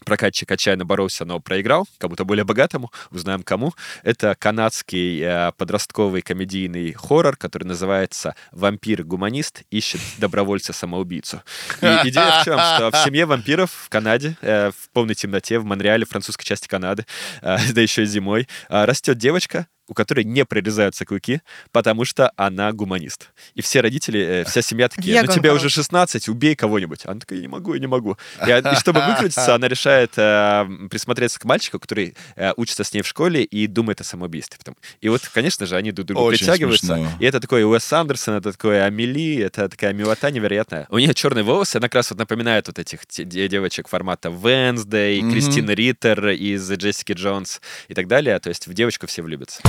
[0.09, 3.75] прокатчик отчаянно боролся, но проиграл, кому-то более богатому, узнаем кому.
[4.03, 11.43] Это канадский э, подростковый комедийный хоррор, который называется «Вампир-гуманист ищет добровольца-самоубийцу».
[11.83, 12.59] И идея в чем?
[12.59, 17.05] Что в семье вампиров в Канаде, э, в полной темноте, в Монреале, французской части Канады,
[17.43, 21.41] э, да еще и зимой, э, растет девочка, у которой не прорезаются клыки,
[21.73, 23.31] потому что она гуманист.
[23.55, 27.01] И все родители, э, вся семья такие, Я ну тебе уже 16, убей кого-нибудь.
[27.07, 28.17] Она такая, я не могу, я не могу.
[28.47, 32.93] И, а- и чтобы выкрутиться, она решает э, присмотреться к мальчику, который э, учится с
[32.93, 34.59] ней в школе и думает о самоубийстве.
[34.59, 34.77] Потом.
[35.01, 36.87] И вот, конечно же, они друг к другу притягиваются.
[36.87, 37.09] смешно.
[37.21, 40.87] И это такой Уэс Андерсон, это такой Амели, это такая милота невероятная.
[40.91, 45.33] У нее черные волосы, она как раз вот напоминает вот этих девочек формата Венсдей, Мгм.
[45.33, 48.39] Кристина Риттер из Джессики Джонс и так далее.
[48.39, 49.63] То есть в девочку все влюбятся.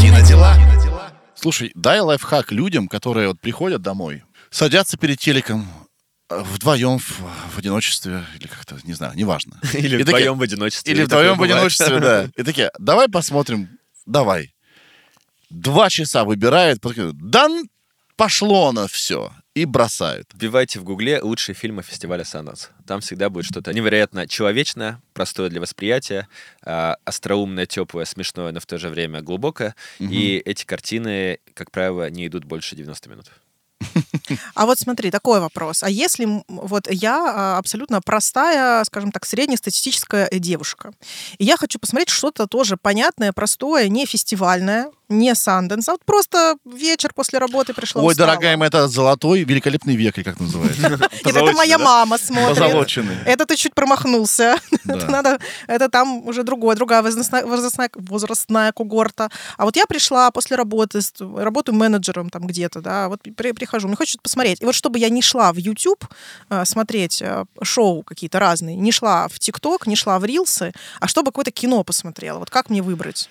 [0.00, 0.56] Кинодела.
[1.34, 5.68] Слушай, дай лайфхак людям, которые вот приходят домой, садятся перед телеком,
[6.30, 7.20] э, вдвоем в,
[7.54, 9.60] в одиночестве, или как-то, не знаю, неважно.
[9.72, 10.92] Или И такие- вдвоем в одиночестве.
[10.92, 12.24] Или вдвоем в одиночестве, да.
[12.36, 13.68] И такие, давай посмотрим,
[14.06, 14.54] давай.
[15.50, 17.48] Два часа выбирают, потом, да
[18.16, 19.32] пошло на все.
[19.58, 20.28] И бросают.
[20.34, 22.70] Вбивайте в гугле лучшие фильмы фестиваля Санас.
[22.86, 26.28] Там всегда будет что-то невероятно человечное, простое для восприятия,
[26.62, 29.74] а, остроумное, теплое, смешное, но в то же время глубокое.
[29.98, 33.32] И эти картины, как правило, не идут больше 90 минут.
[34.54, 35.82] А вот смотри, такой вопрос.
[35.82, 40.92] А если вот я а, абсолютно простая, скажем так, среднестатистическая э, девушка,
[41.38, 46.56] и я хочу посмотреть что-то тоже понятное, простое, не фестивальное, не Санденс, а вот просто
[46.64, 48.28] вечер после работы пришла Ой, устала.
[48.28, 50.80] дорогая моя, это золотой великолепный век, или как называется?
[50.90, 52.58] Нет, это моя мама смотрит.
[52.58, 53.16] Позолоченный.
[53.24, 54.58] Это ты чуть промахнулся.
[54.88, 59.30] Это надо, это там уже другое, другая возрастная, когорта.
[59.58, 63.96] А вот я пришла после работы, работаю менеджером там где-то, да, вот при- прихожу, мне
[63.96, 64.62] хочется посмотреть.
[64.62, 66.06] И вот чтобы я не шла в YouTube
[66.48, 71.06] э, смотреть э, шоу какие-то разные, не шла в ТикТок, не шла в Рилсы, а
[71.06, 72.38] чтобы какое-то кино посмотрела.
[72.38, 73.28] Вот как мне выбрать?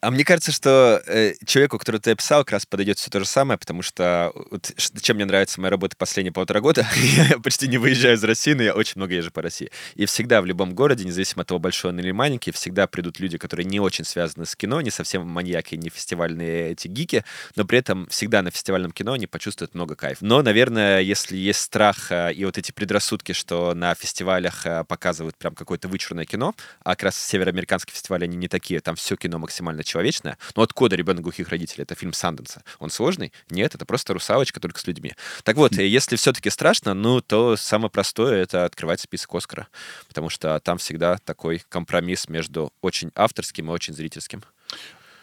[0.00, 3.26] А, мне кажется, что э, человеку, который ты описал, как раз подойдет все то же
[3.26, 7.78] самое, потому что вот, чем мне нравится моя работа последние полтора года, я почти не
[7.78, 9.72] выезжаю из России, но я очень много езжу по России.
[9.96, 13.38] И всегда в любом городе, независимо от того, большой он или маленький, всегда придут люди,
[13.38, 17.24] которые не очень связаны с кино, не совсем маньяки, не фестивальные эти гики,
[17.56, 20.24] но при этом всегда на фестивальном кино они почувствуют много кайфа.
[20.24, 25.36] Но, наверное, если есть страх э, и вот эти предрассудки, что на фестивалях э, показывают
[25.36, 29.40] прям какое-то вычурное кино, а как раз североамериканские фестивали, они не такие, там все кино
[29.40, 30.38] максимально человечное.
[30.54, 32.62] Но от кода «Ребенок глухих родителей»— это фильм Санденса.
[32.78, 33.32] Он сложный?
[33.50, 35.14] Нет, это просто русалочка только с людьми.
[35.42, 39.68] Так вот, если все-таки страшно, ну, то самое простое— это открывать список Оскара,
[40.06, 44.42] потому что там всегда такой компромисс между очень авторским и очень зрительским.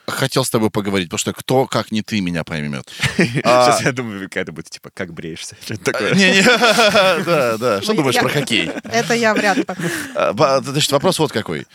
[0.08, 2.92] Хотел с тобой поговорить, потому что кто, как не ты, меня поймет.
[3.44, 5.56] А, Сейчас я думаю, какая-то будет, типа, как бреешься?
[5.66, 6.14] Что-то такое.
[6.14, 6.44] Не-не,
[7.24, 7.82] да, да.
[7.82, 8.70] Что Ну, думаешь про хоккей?
[8.84, 9.66] Это я вряд ли.
[10.14, 11.66] А, Значит, вопрос вот какой.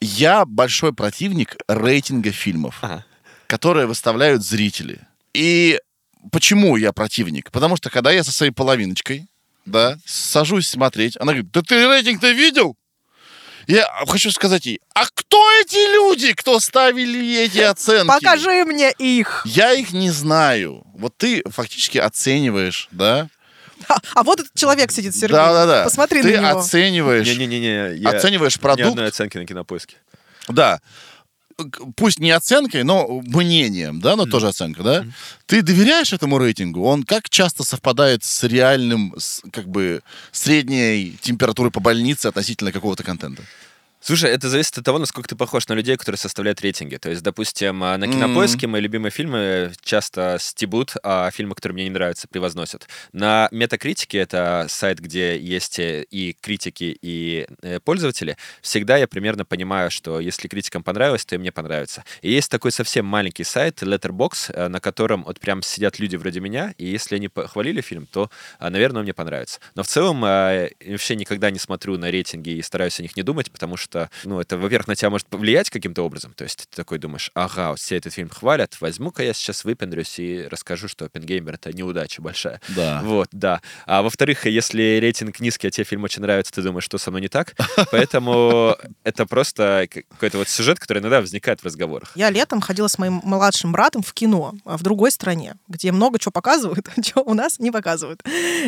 [0.00, 3.04] Я большой противник рейтинга фильмов, Ага.
[3.46, 5.00] которые выставляют зрители.
[5.34, 5.78] И
[6.32, 7.50] почему я противник?
[7.50, 9.26] Потому что когда я со своей половиночкой,
[9.66, 12.76] да, сажусь смотреть, она говорит, да ты рейтинг-то видел?
[13.66, 18.08] Я хочу сказать ей, а кто эти люди, кто ставили эти оценки?
[18.08, 19.42] Покажи мне их.
[19.44, 20.82] Я их не знаю.
[20.94, 23.28] Вот ты фактически оцениваешь, да?
[24.14, 25.36] А, вот этот человек сидит, Сергей.
[25.36, 25.84] Да-да-да.
[25.84, 26.60] Посмотри ты на него.
[26.60, 29.96] оцениваешь, Не-не-не, я оцениваешь ни продукт, одной оценки на кинопоиске.
[30.48, 30.80] Да.
[31.94, 35.04] Пусть не оценкой, но мнением, да, но тоже оценка, да?
[35.46, 36.82] Ты доверяешь этому рейтингу?
[36.84, 40.00] Он как часто совпадает с реальным, с, как бы,
[40.32, 43.42] средней температурой по больнице относительно какого-то контента?
[44.02, 46.96] Слушай, это зависит от того, насколько ты похож на людей, которые составляют рейтинги.
[46.96, 51.84] То есть, допустим, а, на кинопоиске мои любимые фильмы часто стебут, а фильмы, которые мне
[51.84, 52.88] не нравятся, превозносят.
[53.12, 59.44] На метакритике, это сайт, где есть э, и критики, и э, пользователи, всегда я примерно
[59.44, 62.04] понимаю, что если критикам понравилось, то и мне понравится.
[62.22, 66.40] И есть такой совсем маленький сайт, Letterbox, э, на котором вот прям сидят люди вроде
[66.40, 69.60] меня, и если они похвалили фильм, то, а, наверное, он мне понравится.
[69.74, 73.14] Но в целом э, я вообще никогда не смотрю на рейтинги и стараюсь о них
[73.16, 73.89] не думать, потому что,
[74.24, 76.32] ну, это, во-первых, на тебя может повлиять каким-то образом.
[76.34, 80.18] То есть ты такой думаешь, ага, вот все этот фильм хвалят, возьму-ка я сейчас выпендрюсь
[80.18, 82.60] и расскажу, что Оппенгеймер— это неудача большая.
[82.68, 83.00] Да.
[83.02, 83.60] Вот, да.
[83.86, 87.22] А во-вторых, если рейтинг низкий, а тебе фильм очень нравится, ты думаешь, что со мной
[87.22, 87.54] не так.
[87.90, 92.12] Поэтому это просто какой-то вот сюжет, который иногда возникает в разговорах.
[92.14, 96.18] Я летом ходила с моим младшим братом в кино а, в другой стране, где много
[96.18, 98.22] чего показывают, чего у нас не показывают.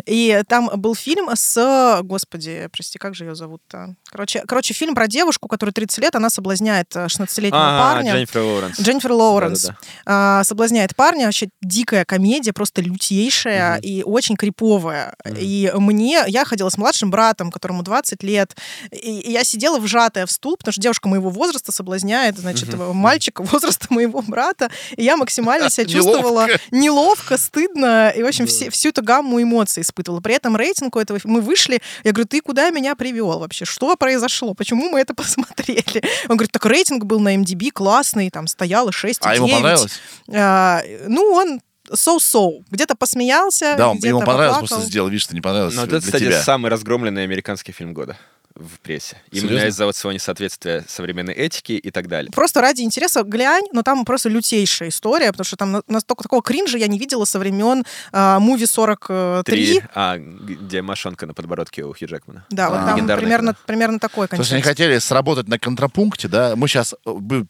[0.07, 2.01] И там был фильм с...
[2.03, 3.97] Господи, прости, как же ее зовут-то?
[4.05, 8.13] Короче, короче, фильм про девушку, которой 30 лет, она соблазняет э, 16-летнего А, парня.
[8.15, 8.81] Дженнифер Лоуренс.
[8.81, 10.41] Дженнифер Лоуренс Да-да-да.
[10.41, 13.81] а, соблазняет парня, вообще дикая комедия, просто лютейшая Мгм.
[13.83, 15.15] и очень криповая.
[15.25, 15.37] Мгм.
[15.39, 18.57] И мне, я ходила с младшим братом, которому 20 лет,
[18.91, 23.43] и, я сидела вжатая в стул, потому что девушка моего возраста соблазняет, значит, этого мальчика
[23.45, 28.89] возраста моего брата, и я максимально себя чувствовала неловко, стыдно, и, в общем, все- всю
[28.89, 30.21] эту гамму эмоций испытывала.
[30.21, 33.65] При этом рейтинг у этого, мы вышли, я говорю, ты куда меня привел вообще?
[33.65, 34.55] Что произошло?
[34.55, 36.03] Почему мы это посмотрели?
[36.29, 39.19] Он говорит, так рейтинг был на MDB классный, там стояло 6,9.
[39.23, 40.01] А ему понравилось?
[40.33, 41.61] А, ну, он
[41.93, 42.63] so-so.
[42.71, 44.69] Где-то посмеялся, Да, он- где-то ему понравилось, поплакал.
[44.77, 46.43] просто сделал вид, что не понравилось для это, кстати, тебя.
[46.43, 48.17] самый разгромленный американский фильм года
[48.55, 49.17] в прессе.
[49.31, 49.69] Именно Серьезно?
[49.69, 52.31] из-за вот своего несоответствия современной этике и так далее.
[52.33, 56.43] Просто ради интереса глянь, но там просто лютейшая история, потому что там на- настолько такого
[56.43, 59.43] кринжа я не видела со времен а, Муви 43.
[59.45, 62.45] Три, а, где мошонка на подбородке у Хью Джекмана.
[62.51, 62.87] Да, вот А.
[62.87, 63.63] там Легендарное примерно, кино.
[63.67, 64.81] примерно такой То есть они контекст.
[64.81, 66.55] хотели сработать на контрапункте, да?
[66.57, 66.95] Мы сейчас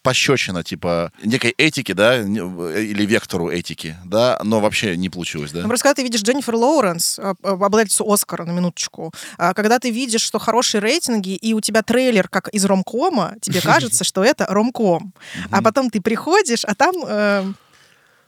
[0.02, 5.62] пощечина, типа, некой этики, да, не- или вектору этики, да, но вообще не получилось, да?
[5.62, 9.90] Ну, просто когда ты видишь Дженнифер Лоуренс, а, а, обладательницу Оскара, на минуточку, когда ты
[9.90, 14.46] видишь, что хорошие рейтинги, и у тебя трейлер как из ромкома, тебе кажется, что это
[14.46, 15.12] ромком.
[15.50, 16.94] А потом ты приходишь, а там...
[17.06, 17.52] э,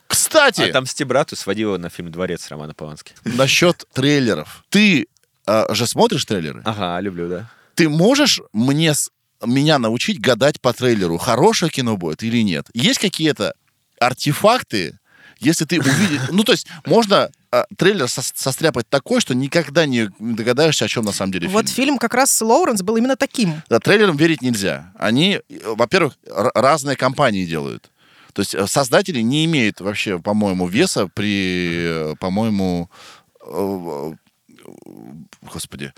[0.07, 3.15] Кстати, А там Стебрату сводила на фильм «Дворец» Романа Полански.
[3.25, 4.65] насчет трейлеров.
[4.71, 5.07] Ты
[5.47, 6.63] а, же смотришь трейлеры?
[6.65, 7.51] Ага, люблю, да.
[7.75, 9.11] Ты можешь мне с-
[9.45, 12.67] меня научить гадать по трейлеру, хорошее кино будет или нет?
[12.75, 13.55] Есть какие-то
[14.01, 14.99] артефакты,
[15.39, 16.21] если ты увидишь...
[16.31, 21.05] Ну, то есть можно а, трейлер сос- состряпать такой, что никогда не догадаешься, о чем
[21.05, 21.75] на самом деле вот фильм.
[21.87, 23.63] фильм как раз Лоуренс был именно таким.
[23.69, 24.93] Да, трейлерам верить нельзя.
[24.99, 27.91] Они, э, во-первых, разные компании делают.
[28.33, 32.91] То есть э, создатели не имеют вообще, по-моему, веса при, э, по-моему,
[35.43, 35.93] господи,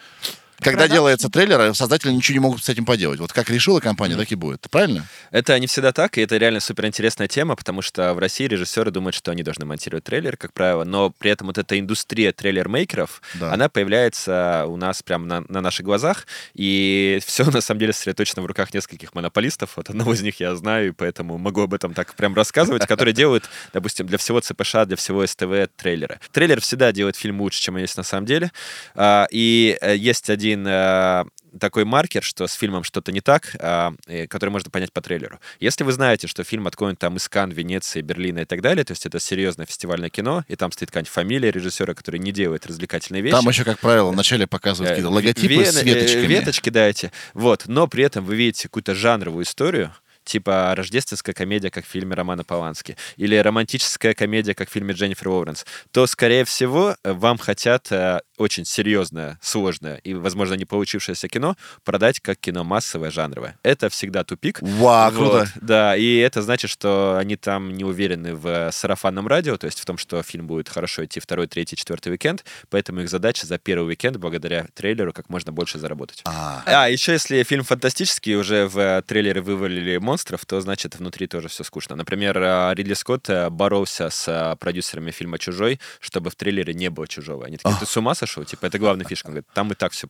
[0.59, 0.93] когда Продакшн.
[0.95, 3.21] делается трейлер, создатели ничего не могут с этим поделать.
[3.21, 4.67] Вот как решила компания, так и будет.
[4.71, 5.07] Правильно?
[5.31, 9.15] Это не всегда так, и это реально суперинтересная тема, потому что в России режиссеры думают,
[9.15, 13.53] что они должны монтировать трейлер, как правило, но при этом вот эта индустрия трейлер-мейкеров, Да.
[13.53, 18.43] она появляется у нас прямо на, на наших глазах, и все на самом деле сосредоточено
[18.43, 19.77] в руках нескольких монополистов.
[19.77, 23.15] Вот одного из них я знаю, и поэтому могу об этом так прям рассказывать, которые
[23.23, 26.19] делают, допустим, для всего ЦПШ, для всего СТВ трейлеры.
[26.33, 28.51] Трейлер всегда делает фильм лучше, чем он есть на самом деле,
[28.95, 31.25] А, и э, есть один э,
[31.59, 35.41] такой маркер, что с фильмом что-то не так, а, э, который можно понять по трейлеру.
[35.61, 38.93] Если вы знаете, что фильм откроет там из Кан, Венеции, Берлина и так далее, то
[38.93, 43.23] есть это серьезное фестивальное кино, и там стоит какая-нибудь фамилия режиссера, который не делает развлекательные
[43.23, 43.33] вещи.
[43.35, 46.27] Там еще, как правило, вначале показывают Э, какие-то логотипы вены- с э, веточками.
[46.27, 47.13] Веточки, да, эти.
[47.35, 47.65] Вот.
[47.67, 49.93] Но при этом вы видите какую-то жанровую историю,
[50.27, 55.29] типа рождественская комедия, как в фильме Романа Полански, или романтическая комедия, как в фильме Дженнифер
[55.29, 61.57] Лоуренс, то, скорее всего, вам хотят э, очень серьезное, сложное и, возможно, не получившееся кино
[61.85, 63.59] продать как кино массовое, жанровое.
[63.63, 64.59] Это всегда тупик.
[64.61, 65.49] Вау, Вот, круто.
[65.61, 69.85] Да, и это значит, что они там не уверены в сарафанном радио, то есть в
[69.85, 73.89] том, что фильм будет хорошо идти второй, третий, четвертый уикенд, поэтому их задача за первый
[73.89, 76.23] уикенд, благодаря трейлеру, как можно больше заработать.
[76.25, 81.27] А, А, еще если фильм фантастический, уже в э, трейлере вывалили монстров, то значит внутри
[81.27, 81.97] тоже все скучно.
[81.97, 86.91] Например, э, Ридли Скотт э, боролся с э, продюсерами фильма «Чужой», чтобы в трейлере не
[86.91, 87.47] было «Чужого».
[87.47, 88.45] Они такие, ты с ума сошел?
[88.45, 89.27] Типа, это главная фишка.
[89.27, 90.09] Он говорит, там и так все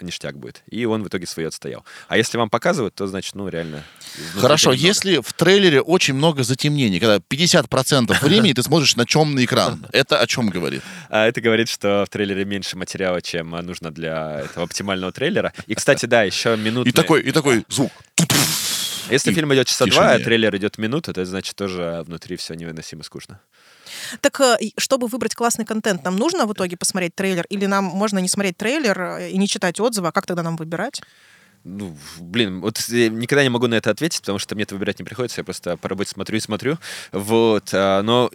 [0.00, 0.62] ништяк будет.
[0.70, 1.84] И он в итоге свое отстоял.
[2.08, 3.84] А если вам показывают, то значит, ну, реально...
[4.36, 9.86] Хорошо, если в трейлере очень много затемнений, когда 50% времени ты смотришь на темный экран,
[9.92, 10.82] это о чем говорит?
[11.08, 15.52] А это говорит, что в трейлере меньше материала, чем э, нужно для этого оптимального трейлера.
[15.66, 16.90] И, кстати, да, еще минутный...
[16.90, 17.92] И такой, и такой звук.
[19.10, 20.00] Если и фильм идет часа тишине.
[20.00, 23.40] два, а трейлер идет минуту, то это значит тоже внутри все невыносимо скучно.
[24.20, 27.44] Так, э, чтобы выбрать классный контент, нам нужно в итоге посмотреть трейлер?
[27.48, 30.08] Или нам можно не смотреть трейлер э, и не читать отзывы?
[30.08, 31.00] А как тогда нам выбирать?
[31.64, 34.98] Ну, блин, вот я никогда не могу на это ответить, потому что мне это выбирать
[34.98, 36.78] не приходится, я просто по работе смотрю и смотрю.
[37.12, 38.30] Вот, а, но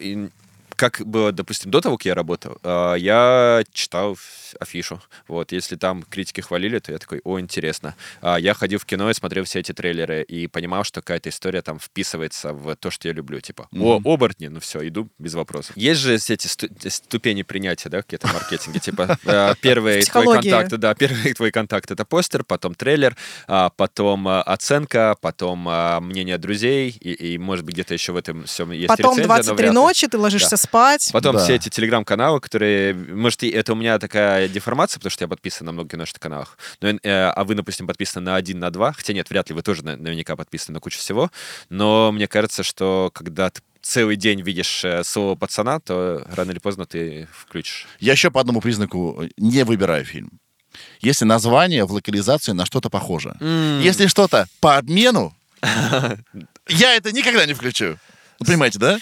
[0.76, 4.16] как было, допустим, до того, как я работал, а, я читал
[4.60, 5.00] афишу.
[5.26, 7.94] Вот, если там критики хвалили, то я такой, о, интересно.
[8.20, 11.60] А, Я ходил в кино и смотрел все эти трейлеры и понимал, что какая-то история
[11.62, 13.40] там вписывается в то, что я люблю.
[13.40, 15.76] Типа, о, оборотни, ну все, иду без вопросов.
[15.76, 18.78] Есть же эти сту- ступени принятия, да, какие-то маркетинге.
[18.80, 20.50] Типа, э, первый твой Психология.
[20.50, 23.16] контакт, да, первый твой контакт— это постер, потом трейлер,
[23.48, 25.68] а, потом а, оценка, потом
[26.04, 29.56] мнение друзей, и, может быть, где-то еще в этом всем есть Потом рецензия, но 23
[29.56, 29.74] вряд ли.
[29.74, 31.10] ночи, ты ложишься спать.
[31.12, 31.42] Потом Да.
[31.44, 32.94] все эти телеграм-каналы, которые...
[32.94, 36.58] Может, это у меня такая деформация, потому что я подписан на много киношных каналах.
[36.80, 38.92] Но, э, а вы, допустим, подписаны на один, на два.
[38.92, 41.30] Хотя нет, вряд ли вы тоже на- наверняка подписаны на кучу всего.
[41.68, 46.58] Но мне кажется, что когда ты целый день видишь э, слово пацана, то рано или
[46.58, 47.86] поздно ты включишь.
[48.00, 50.30] Я еще по одному признаку э, не выбираю фильм.
[51.00, 53.36] Если название в локализации на что-то похоже.
[53.40, 55.32] Если что-то по обмену,
[56.68, 57.96] я это никогда не включу.
[58.40, 58.98] Вы понимаете, да?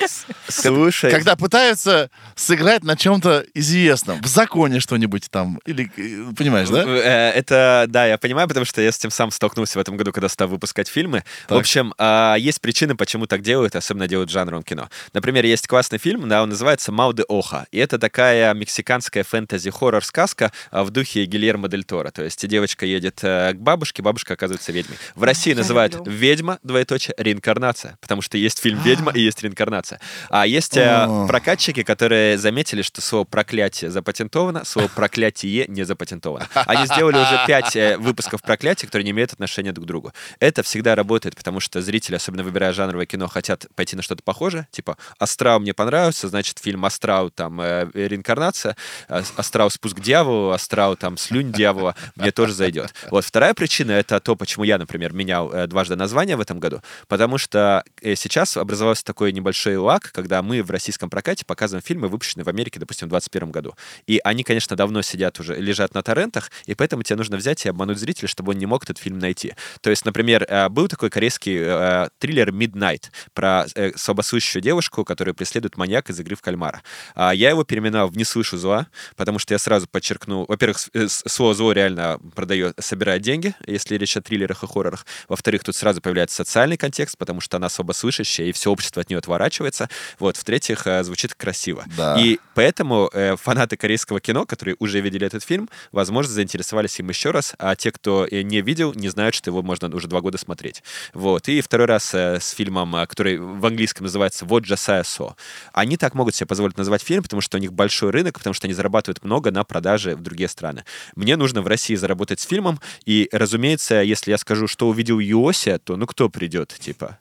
[0.49, 6.85] Слушай, Когда пытаются сыграть на чем-то известном, в законе что-нибудь там, или, э, понимаешь, да?
[6.85, 10.13] Э, Это, да, я понимаю, потому что я с этим сам столкнулся в этом году,
[10.13, 11.25] когда стал выпускать фильмы.
[11.49, 11.57] Так.
[11.57, 14.89] В общем, а, есть причины, почему так делают, особенно делают в жанровом кино.
[15.13, 20.85] Например, есть классный фильм, да, он называется «Мауде Оха», и это такая мексиканская фэнтези-хоррор-сказка а,
[20.85, 22.11] в духе Гильермо Дель Торо.
[22.11, 24.99] То есть девочка едет э, к бабушке, бабушка оказывается ведьмой.
[25.15, 26.13] В России я называют люблю.
[26.13, 30.01] «Ведьма», двоеточие, «Реинкарнация», потому что есть фильм «Ведьма» и есть «Реинкарнация».
[30.29, 31.27] А есть э, О.
[31.27, 36.49] прокатчики, которые заметили, что слово «проклятие» запатентовано, слово «проклятие» не запатентовано.
[36.55, 40.13] Они сделали уже пять э, выпусков «Проклятия», которые не имеют отношения друг к другу.
[40.41, 44.69] Это всегда работает, потому что зрители, особенно выбирая жанровое кино, хотят пойти на что-то похожее.
[44.71, 48.77] Типа «Астрал» мне понравился, значит, фильм «Астрал» там э, «Реинкарнация»,
[49.09, 49.71] э, «Астрал.
[49.71, 52.95] Спуск к дьяволу», «Астрал» там «Слюнь дьявола» мне тоже зайдет.
[53.11, 56.83] Вот вторая причина— это то, почему я, например, менял э, дважды название в этом году,
[57.09, 62.09] потому что э, сейчас образовался такой небольшой лак, когда мы в российском прокате показываем фильмы,
[62.09, 63.75] выпущенные в Америке, допустим, в 2021 году.
[64.07, 67.69] И они, конечно, давно сидят уже, лежат на торрентах, и поэтому тебе нужно взять и
[67.69, 69.53] обмануть зрителя, чтобы он не мог этот фильм найти.
[69.83, 75.35] То есть, например, э, был такой корейский э, триллер «Midnight» про э, слабослышащую девушку, которую
[75.35, 76.83] преследует маньяк из игры в кальмара.
[77.15, 80.89] А Я его переименовал в «Не слышу зла», потому что я сразу подчеркнул, во-первых, с-
[80.95, 85.05] э, слово «зло» реально продает, собирает деньги, если речь о триллерах и хоррорах.
[85.29, 89.19] Во-вторых, тут сразу появляется социальный контекст, потому что она слабослышащая, и все общество от нее
[89.19, 89.89] отворачивается.
[90.19, 91.85] Вот, в-третьих, э, звучит красиво.
[91.97, 92.19] Да.
[92.19, 97.31] И поэтому э, фанаты корейского кино, которые уже видели этот фильм, возможно, заинтересовались им еще
[97.31, 100.83] раз, а те, кто не видел, не знают, что его можно уже два года смотреть.
[101.13, 101.49] Вот.
[101.49, 105.37] И второй раз э, с фильмом, который в английском называется «Вот Джасая Со».
[105.73, 108.67] Они так могут себе позволить назвать фильм, потому что у них большой рынок, потому что
[108.67, 110.85] они зарабатывают много на продаже в другие страны.
[111.17, 115.79] Мне нужно в России заработать с фильмом, и, разумеется, если я скажу, что увидел Йося,
[115.79, 117.19] то ну кто придет, типа?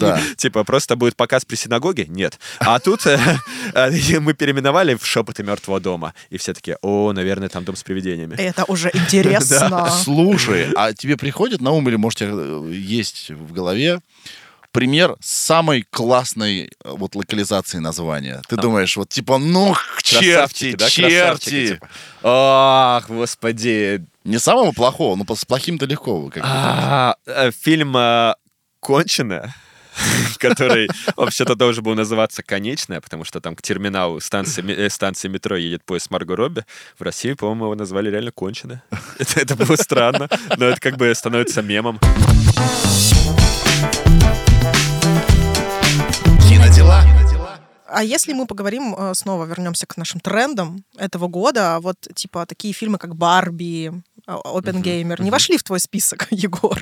[0.00, 0.20] Да.
[0.36, 2.06] Типа просто будет показ при синагоге?
[2.08, 2.38] Нет.
[2.60, 3.18] А тут э,
[3.74, 7.82] э, мы переименовали в «Шепоты мертвого дома», и все таки о, наверное, там дом с
[7.82, 8.34] привидениями.
[8.36, 9.90] Это уже интересно.
[9.90, 14.00] Слушай, а тебе приходит на ум или, может, э, есть в голове
[14.72, 18.42] пример самой классной вот локализации названия?
[18.48, 21.68] Ты думаешь, вот типа, ну, черти, да, черти.
[21.68, 21.88] типа.
[22.22, 24.04] Ах, господи.
[24.24, 26.28] Не самого плохого, но с плохим-то легко.
[26.30, 28.34] как А, э, Фильм э,
[28.80, 29.54] «Конченая»,
[30.38, 35.56] который вообще-то должен был называться «Конечная», потому что там к терминалу станции, э, станции метро
[35.56, 36.64] едет поезд Марго Робби.
[36.98, 38.82] В России, по-моему, его назвали реально «Конченая».
[39.18, 42.00] Это, это было странно, но это как бы становится мемом.
[46.48, 47.04] Кинодела.
[47.94, 52.72] А если мы поговорим э, снова, вернемся к нашим трендам этого года, вот типа такие
[52.72, 53.92] фильмы, как «Барби»,
[54.26, 56.78] э, «Опенгеймер», не вошли в твой список, Егор.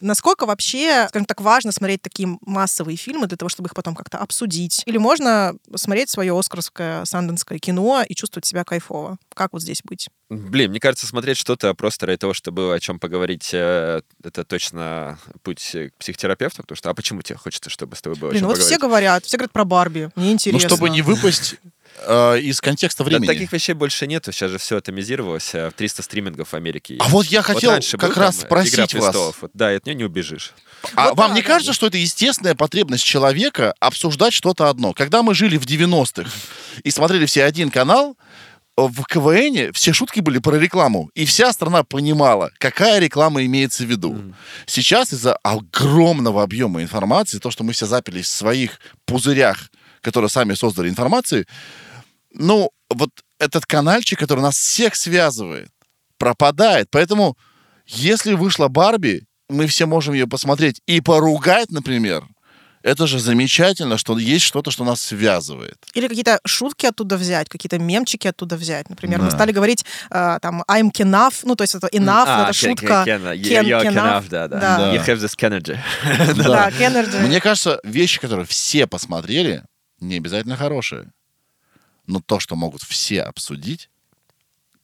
[0.00, 4.18] Насколько вообще, скажем так, важно смотреть такие массовые фильмы для того, чтобы их потом как-то
[4.18, 4.82] обсудить?
[4.86, 9.18] Или можно смотреть свое оскаровское, санденское кино и чувствовать себя кайфово?
[9.34, 10.08] Как вот здесь быть?
[10.28, 15.18] Блин, мне кажется, смотреть что-то просто ради того, чтобы о чем поговорить, э, это точно
[15.42, 18.40] путь к психотерапевту, потому что а почему тебе хочется, чтобы с тобой было о Блин,
[18.42, 18.80] чем ну вот все поговорить?
[18.82, 20.10] говорят, все говорят про Барби.
[20.14, 20.68] Мне Ну, интересно.
[20.68, 21.68] чтобы не выпасть э,
[22.40, 23.26] из контекста Да, времени.
[23.26, 27.26] таких вещей больше нету, сейчас же все атомизировалось, э, 300 стримингов в Америке А вот
[27.26, 28.92] я хотел раньше как был раз там спросить «Игра вас.
[28.92, 29.36] престолов».
[29.42, 30.52] Вот, да, от нее не убежишь.
[30.94, 31.48] А Вот вам да, не да.
[31.48, 34.94] кажется, что это естественная потребность человека обсуждать что-то одно?
[34.94, 36.30] Когда мы жили в 90-х
[36.82, 38.16] и смотрели все один канал,
[38.76, 43.86] в КВН все шутки были про рекламу, и вся страна понимала, какая реклама имеется в
[43.86, 44.34] виду.
[44.64, 49.70] Сейчас из-за огромного объема информации, то, что мы все запились в своих пузырях,
[50.00, 51.46] которые сами создали информации,
[52.32, 55.70] ну, вот этот канальчик, который нас всех связывает,
[56.18, 56.88] пропадает.
[56.90, 57.36] Поэтому,
[57.86, 62.24] если вышла Барби, мы все можем ее посмотреть и поругать, например.
[62.82, 65.76] Это же замечательно, что есть что-то, что нас связывает.
[65.92, 68.88] Или какие-то шутки оттуда взять, какие-то мемчики оттуда взять.
[68.88, 69.32] Например, мы Да.
[69.32, 73.04] стали говорить э, там I'm enough, ну то есть это enough, А, это Ken- шутка.
[73.06, 73.92] Ken- Ken- you're
[74.30, 74.48] да, да.
[74.48, 74.94] Да.
[74.94, 75.78] You have this energy.
[76.42, 76.70] Да.
[77.20, 79.62] Мне кажется, вещи, которые все посмотрели,
[80.00, 81.12] не обязательно хорошие.
[82.06, 83.90] Но то, что могут все обсудить,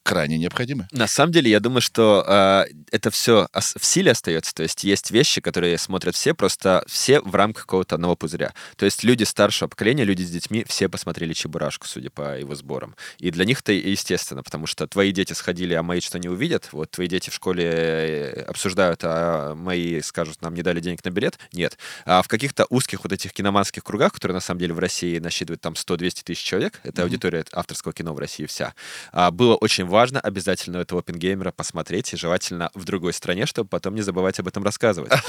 [0.07, 0.87] крайне необходимы.
[0.93, 4.55] На самом деле, я думаю, что э, это все в силе остается.
[4.55, 8.53] То есть есть вещи, которые смотрят все, просто все в рамках какого-то одного пузыря.
[8.77, 12.95] То есть люди старшего поколения, люди с детьми, все посмотрели Чебурашку, судя по его сборам.
[13.17, 16.69] И для них это естественно, потому что твои дети сходили, а мои что не увидят.
[16.71, 21.09] Вот твои дети в школе э, обсуждают, а мои скажут, нам не дали денег на
[21.09, 21.37] билет.
[21.51, 21.77] Нет.
[22.05, 25.59] А в каких-то узких вот этих киноманских кругах, которые на самом деле в России насчитывают
[25.59, 28.73] там 100-200 тысяч человек, это аудитория авторского кино в России вся,
[29.11, 33.95] а, было очень важно обязательно этого опенгеймера посмотреть, и желательно в другой стране, чтобы потом
[33.95, 35.11] не забывать об этом рассказывать.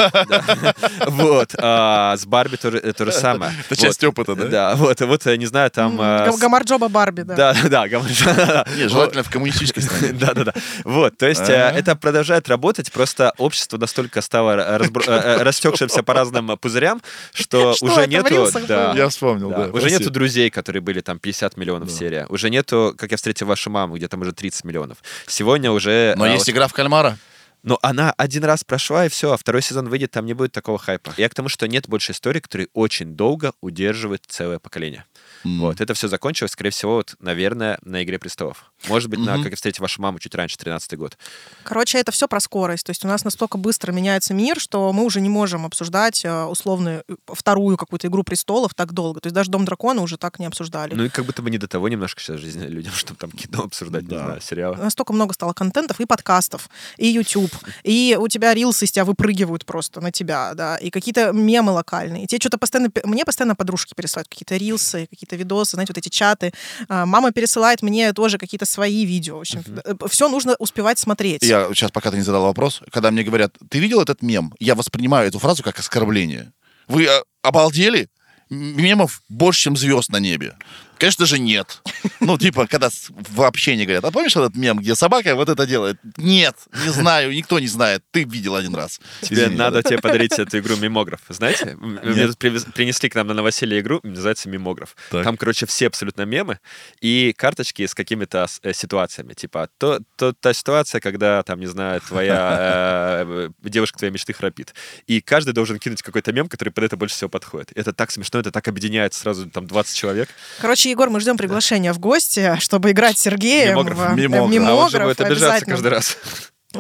[1.06, 1.54] Вот.
[1.58, 3.52] а С Барби то же то же самое.
[3.68, 4.46] Это часть опыта, да?
[4.46, 5.98] Да, вот, вот, э, не знаю, там...
[6.00, 7.34] А, Гамарджоба Барби, да.
[7.34, 7.88] Да, да,
[8.76, 10.12] Нет, желательно в коммунистической стране.
[10.12, 10.54] да, да, да.
[10.84, 16.14] Вот, то есть э, это продолжает работать, просто общество настолько стало э, э, растекшимся по
[16.14, 17.02] разным пузырям,
[17.32, 18.48] что уже нету...
[18.68, 22.26] Я вспомнил, да, уже нету друзей, которые были там 50 миллионов серия.
[22.28, 24.98] Уже нету, как я встретил вашу маму, где там уже 30 миллионов.
[25.26, 26.14] Сегодня уже...
[26.16, 27.18] Но а, есть вот- игра в кальмара.
[27.62, 30.78] но она один раз прошла, и все, а второй сезон выйдет, там не будет такого
[30.78, 31.12] хайпа.
[31.16, 35.04] Я к тому, что нет больше историй, которые очень долго удерживают целое поколение.
[35.45, 35.61] М.
[35.61, 38.70] Вот, это все закончилось, скорее всего, вот, наверное, на «Игре престолов».
[38.89, 39.43] Может быть, на Мгм.
[39.43, 41.16] «Как я встретил вашу маму» чуть раньше, 13 год.
[41.64, 42.86] Короче, это все про скорость.
[42.86, 46.45] То есть у нас настолько быстро меняется мир, что мы уже не можем обсуждать э,
[46.45, 49.20] условную э, вторую какую-то игру престолов так долго.
[49.20, 50.95] То есть даже Дом дракона уже так не обсуждали.
[50.95, 53.64] Ну и как будто бы не до того немножко сейчас жизни людям, чтобы там кино
[53.64, 54.24] обсуждать, не Да.
[54.24, 54.76] знаю, сериалы.
[54.76, 59.66] Настолько много стало контентов и подкастов, и YouTube, и у тебя рилсы из тебя выпрыгивают
[59.66, 62.24] просто на тебя, да, и какие-то мемы локальные.
[62.24, 62.91] И тебе что-то постоянно...
[63.05, 66.52] Мне постоянно подружки пересылают какие-то рилсы, какие-то видосы, знаете, вот эти чаты.
[66.88, 69.38] А, Мама пересылает мне тоже какие-то свои видео.
[69.38, 69.64] В общем,
[70.08, 71.42] все нужно успевать смотреть.
[71.42, 74.54] Я сейчас, пока ты не задал вопрос, когда мне говорят, ты видел этот мем?
[74.58, 76.52] Я воспринимаю эту фразу как оскорбление.
[76.86, 78.08] Вы а, обалдели?
[78.50, 80.56] Мемов больше, чем звезд на небе.
[80.99, 81.82] Конечно же, нет.
[82.20, 82.88] Ну, типа, когда
[83.30, 84.05] вообще не говорят.
[84.05, 85.99] А помнишь этот мем, где собака вот это делает?
[86.16, 88.03] Нет, не знаю, никто не знает.
[88.11, 89.01] Ты видел один раз.
[89.22, 89.88] Тебе Извини, надо да.
[89.88, 91.20] тебе подарить эту игру «Мимограф».
[91.28, 91.76] Знаете?
[91.80, 94.96] Мне тут привез- принесли к нам на новоселье игру, называется «Мимограф».
[95.11, 95.24] Так.
[95.24, 96.59] Там, короче, все абсолютно мемы
[97.01, 99.34] и карточки с какими-то э, ситуациями.
[99.34, 104.74] Типа, то, то, та ситуация, когда, там, не знаю, твоя э, девушка твоей мечты храпит.
[105.07, 107.70] И каждый должен кинуть какой-то мем, который под это больше всего подходит.
[107.74, 110.28] Это так смешно, это так объединяет сразу там 20 человек.
[110.61, 113.70] Короче, Егор, мы ждем приглашения в гости, чтобы играть с Сергеем.
[113.70, 113.99] Мимограф.
[113.99, 114.41] в- э, Мимограф.
[114.41, 114.51] а он
[114.91, 116.16] же Мимограф, будет обижаться каждый раз.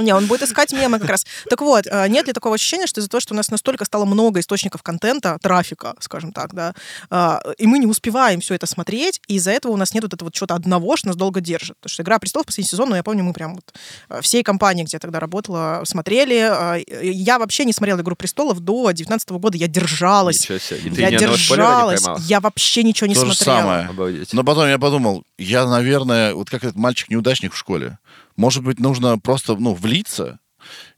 [0.02, 1.26] Не, он будет искать мемы как раз.
[1.48, 4.04] Так вот, э, нет ли такого ощущения, что из-за того, что у нас настолько стало
[4.04, 6.74] много источников контента, трафика, скажем так, да,
[7.10, 10.14] э, и мы не успеваем все это смотреть, и из-за этого у нас нет вот
[10.14, 11.76] этого вот чего-то одного, что нас долго держит.
[11.78, 13.72] Потому что «Игра престолов» последний сезон, ну, я помню, мы прям вот
[14.08, 16.84] э, всей компании, где я тогда работала, смотрели.
[17.02, 20.40] Я вообще не смотрела «Игру престолов» до 19 года, я держалась.
[20.40, 20.80] Ничего себе.
[20.80, 23.60] И ты Я держалась, я вообще ничего не То же смотрела.
[23.60, 23.88] самое.
[23.88, 24.32] Обалдеть.
[24.32, 27.98] Но потом я подумал, я, наверное, вот как этот мальчик-неудачник в школе.
[28.38, 30.38] Может быть, нужно просто, ну, влиться.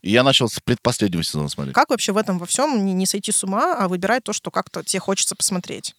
[0.02, 1.74] И я начал с предпоследнего сезона смотреть.
[1.74, 4.50] Как вообще в этом во всем не, не сойти с ума, а выбирать то, что
[4.50, 5.96] как-то тебе хочется посмотреть?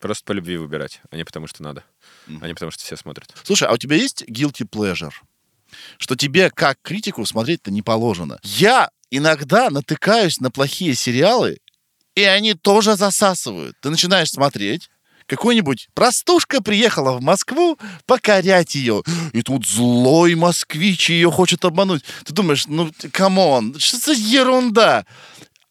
[0.00, 1.84] Просто по любви выбирать, а не потому что надо.
[2.40, 3.34] А не потому что все смотрят.
[3.44, 5.12] Слушай, а у тебя есть guilty pleasure?
[5.98, 8.40] Что тебе, как критику, смотреть-то не положено.
[8.42, 11.58] Я иногда натыкаюсь на плохие сериалы,
[12.14, 13.76] и они тоже засасывают.
[13.80, 14.88] Ты начинаешь смотреть,
[15.26, 19.02] какой-нибудь простушка приехала в Москву покорять ее,
[19.32, 22.04] и тут злой москвич ее хочет обмануть.
[22.24, 25.04] Ты думаешь, ну, come on, что за ерунда?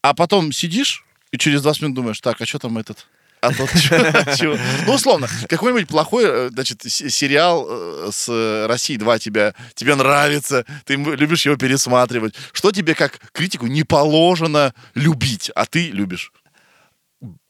[0.02, 3.08] А потом сидишь, и через 20 минут думаешь, так, а что там этот...
[3.42, 4.58] А тот чё- чё?
[4.86, 10.96] Ну, условно, какой-нибудь плохой, э, значит, сериал э, с России 2 тебя, тебе нравится, ты
[10.96, 12.36] любишь его пересматривать.
[12.54, 16.32] Что тебе, как критику, не положено любить, а ты любишь?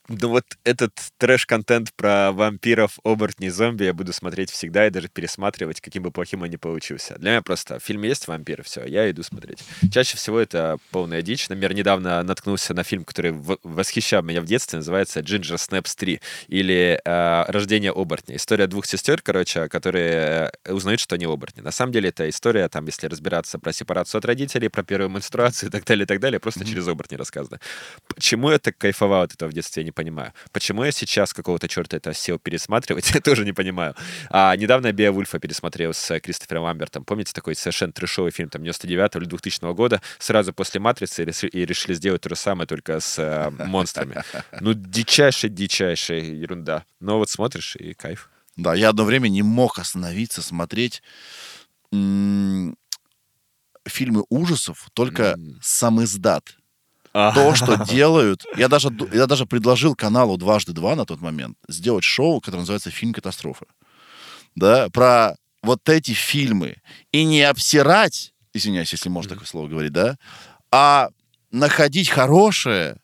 [0.08, 5.80] Да вот этот трэш-контент про вампиров, оборотней, зомби я буду смотреть всегда и даже пересматривать,
[5.80, 7.16] каким бы плохим он ни получился.
[7.18, 9.62] Для меня просто в фильме есть вампиры, все, я иду смотреть.
[9.92, 11.48] Чаще всего это полная дичь.
[11.48, 13.32] Например, недавно наткнулся на фильм, который
[13.62, 18.34] восхищал меня в детстве, называется «Ginger Snaps 3» или э, «Рождение оборотня».
[18.34, 21.60] История двух сестер, короче, которые э, узнают, что они оборотни.
[21.60, 25.68] На самом деле это история, там, если разбираться про сепарацию от родителей, про первую менструацию
[25.68, 27.60] и так далее, и так далее, просто через оборотни рассказано.
[28.08, 30.32] Почему я так кайфовал от этого в детстве, я не понимаю.
[30.52, 33.94] Почему я сейчас какого-то черта это сел пересматривать, я тоже не понимаю.
[34.30, 37.04] А недавно я Беовульфа пересмотрел с Кристофером Ламбертом.
[37.04, 41.94] Помните такой совершенно трешовый фильм, там, 99 или 2000 года, сразу после «Матрицы» и решили
[41.94, 44.22] сделать то же самое, только с э, монстрами.
[44.60, 46.84] Ну, дичайшая-дичайшая ерунда.
[47.00, 48.30] Но вот смотришь, и кайф.
[48.56, 51.02] Да, я одно время не мог остановиться смотреть
[51.90, 52.76] фильмы
[54.28, 55.58] ужасов, только М.
[55.62, 56.56] сам издат.
[57.14, 57.32] А.
[57.34, 58.44] То, что делают...
[58.56, 62.90] Я даже, я даже предложил каналу «Дважды два» на тот момент сделать шоу, которое называется
[62.90, 63.66] «Фильм катастрофы».
[64.54, 66.76] Да, про вот эти фильмы.
[67.12, 70.16] И не обсирать, извиняюсь, если можно такое слово говорить, да,
[70.70, 71.08] а
[71.50, 72.96] находить хорошее,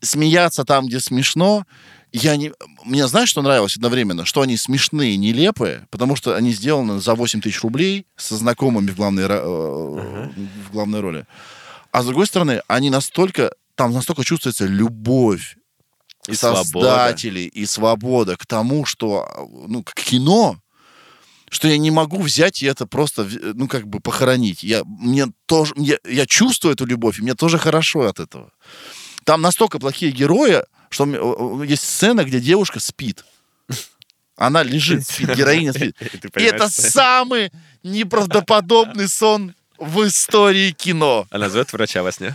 [0.00, 1.64] смеяться там, где смешно.
[2.12, 2.52] Я не...
[2.84, 4.24] Мне знаешь, что нравилось одновременно?
[4.24, 8.96] Что они смешные, нелепые, потому что они сделаны за 8 тысяч рублей со знакомыми в
[8.96, 10.28] главной, э,
[10.68, 11.26] в главной роли.
[11.96, 13.52] А с другой стороны, они настолько...
[13.74, 15.56] Там настолько чувствуется любовь
[16.28, 16.64] И свобода.
[16.64, 19.26] создателей и свобода к тому, что,
[19.66, 20.60] ну, к кино,
[21.48, 24.62] что я не могу взять и это просто, ну, как бы похоронить.
[24.62, 28.52] Я, мне тоже, я, я чувствую эту любовь, и мне тоже хорошо от этого.
[29.24, 33.24] Там настолько плохие герои, что есть сцена, где девушка спит.
[34.36, 35.96] Она лежит, спит, героиня спит.
[36.36, 37.50] И это самый
[37.82, 41.26] неправдоподобный сон в истории кино.
[41.30, 42.34] Она зовет врача во сне.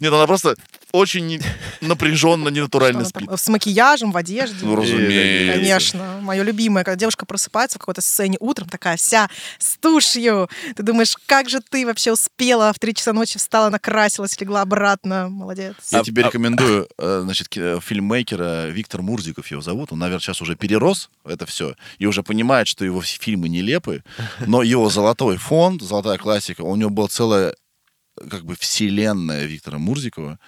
[0.00, 0.56] Нет, она просто
[0.92, 1.40] очень
[1.80, 3.28] напряженно, ненатурально спит.
[3.28, 4.64] там, с макияжем, в одежде.
[4.64, 5.58] Ну, разумеется.
[5.58, 9.28] Конечно, мое любимое, когда девушка просыпается в какой-то сцене утром, такая вся
[9.58, 10.48] с тушью.
[10.74, 15.28] Ты думаешь, как же ты вообще успела в 3 часа ночи встала, накрасилась, легла обратно.
[15.28, 15.74] Молодец.
[15.92, 19.92] Я А- тебе а- рекомендую, э, значит, э, фильммейкера Виктор Мурзиков его зовут.
[19.92, 24.02] Он, наверное, сейчас уже перерос это все и уже понимает, что его фильмы нелепы,
[24.46, 27.54] но его золотой фонд, золотая классика, у него была целая
[28.28, 30.38] как бы вселенная Виктора Мурзикова.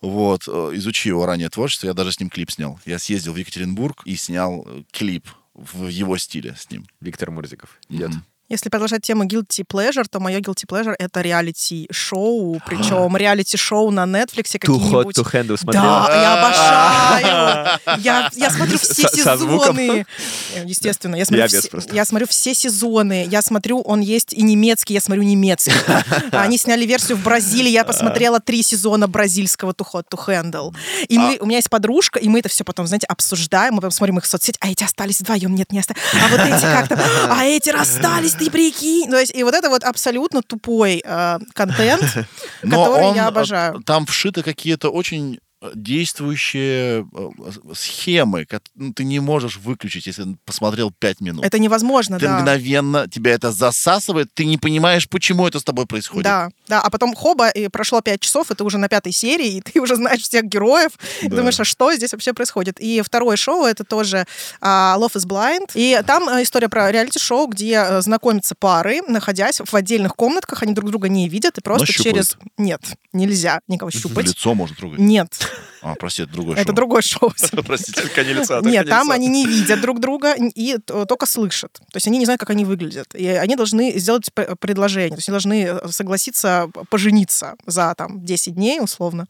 [0.00, 2.80] Вот, э, изучи его раннее творчество, я даже с ним клип снял.
[2.84, 6.86] Я съездил в Екатеринбург и снял э, клип в его стиле с ним.
[7.00, 7.78] Виктор Мурзиков.
[7.88, 8.10] Идет.
[8.10, 8.24] Мгм.
[8.52, 14.44] Если продолжать тему guilty pleasure, то мое guilty pleasure— это реалити-шоу, причем реалити-шоу на Netflix
[14.44, 15.16] Too hot какие-нибудь.
[15.16, 15.82] to handle смотрел?
[15.82, 18.00] Да, я обожаю.
[18.02, 19.76] Я, я смотрю все Со- со звуком?
[19.78, 20.06] сезоны.
[20.54, 21.94] Э, Естественно, я смотрю, Я без все, просто.
[21.94, 23.26] я смотрю все сезоны.
[23.30, 25.72] Я смотрю, он есть и немецкий, я смотрю немецкий.
[26.32, 30.74] Они сняли версию в Бразилии, я посмотрела три сезона бразильского Too Hot to Handle.
[31.08, 33.92] И мы, у меня есть подружка, и мы это все потом, знаете, обсуждаем, мы потом
[33.92, 36.02] смотрим их соцсети, а эти остались вдвоем, нет, не остались.
[36.22, 37.00] А вот эти как-то,
[37.30, 39.10] а эти расстались, ты прикинь.
[39.10, 42.02] То есть, и вот это вот абсолютно тупой э, контент,
[42.62, 43.82] который я э, обожаю.
[43.84, 45.40] Там вшиты какие-то очень
[45.74, 47.28] действующие э,
[47.74, 51.44] схемы, ну, ты не можешь выключить, если посмотрел 5 минут.
[51.44, 52.38] Это невозможно, ты да.
[52.38, 56.24] мгновенно, тебя это засасывает, ты не понимаешь, почему это с тобой происходит.
[56.24, 59.56] Да, да, а потом хоба, и прошло пять часов, и ты уже на пятой серии,
[59.56, 60.92] и ты уже знаешь всех героев,
[61.22, 61.36] и Да.
[61.36, 62.80] думаешь, а что здесь вообще происходит?
[62.80, 64.26] И второе шоу, это тоже
[64.60, 69.60] а, Love is Blind, и там а, история про реалити-шоу, где а, знакомятся пары, находясь
[69.60, 72.36] в отдельных комнатках, они друг друга не видят, и просто через...
[72.58, 72.80] Нет,
[73.12, 74.26] нельзя никого щупать.
[74.26, 74.98] Лицо можно трогать.
[74.98, 75.51] Нет,
[75.82, 76.74] А, прости, это другое это шоу.
[76.76, 77.32] другое шоу.
[77.66, 78.22] Простите, только
[78.70, 81.72] Нет, не там они не видят друг друга и только слышат.
[81.72, 83.14] То есть они не знают, как они выглядят.
[83.14, 84.30] И они должны сделать
[84.60, 85.10] предложение.
[85.10, 89.26] То есть они должны э, согласиться пожениться за там 10 дней, условно,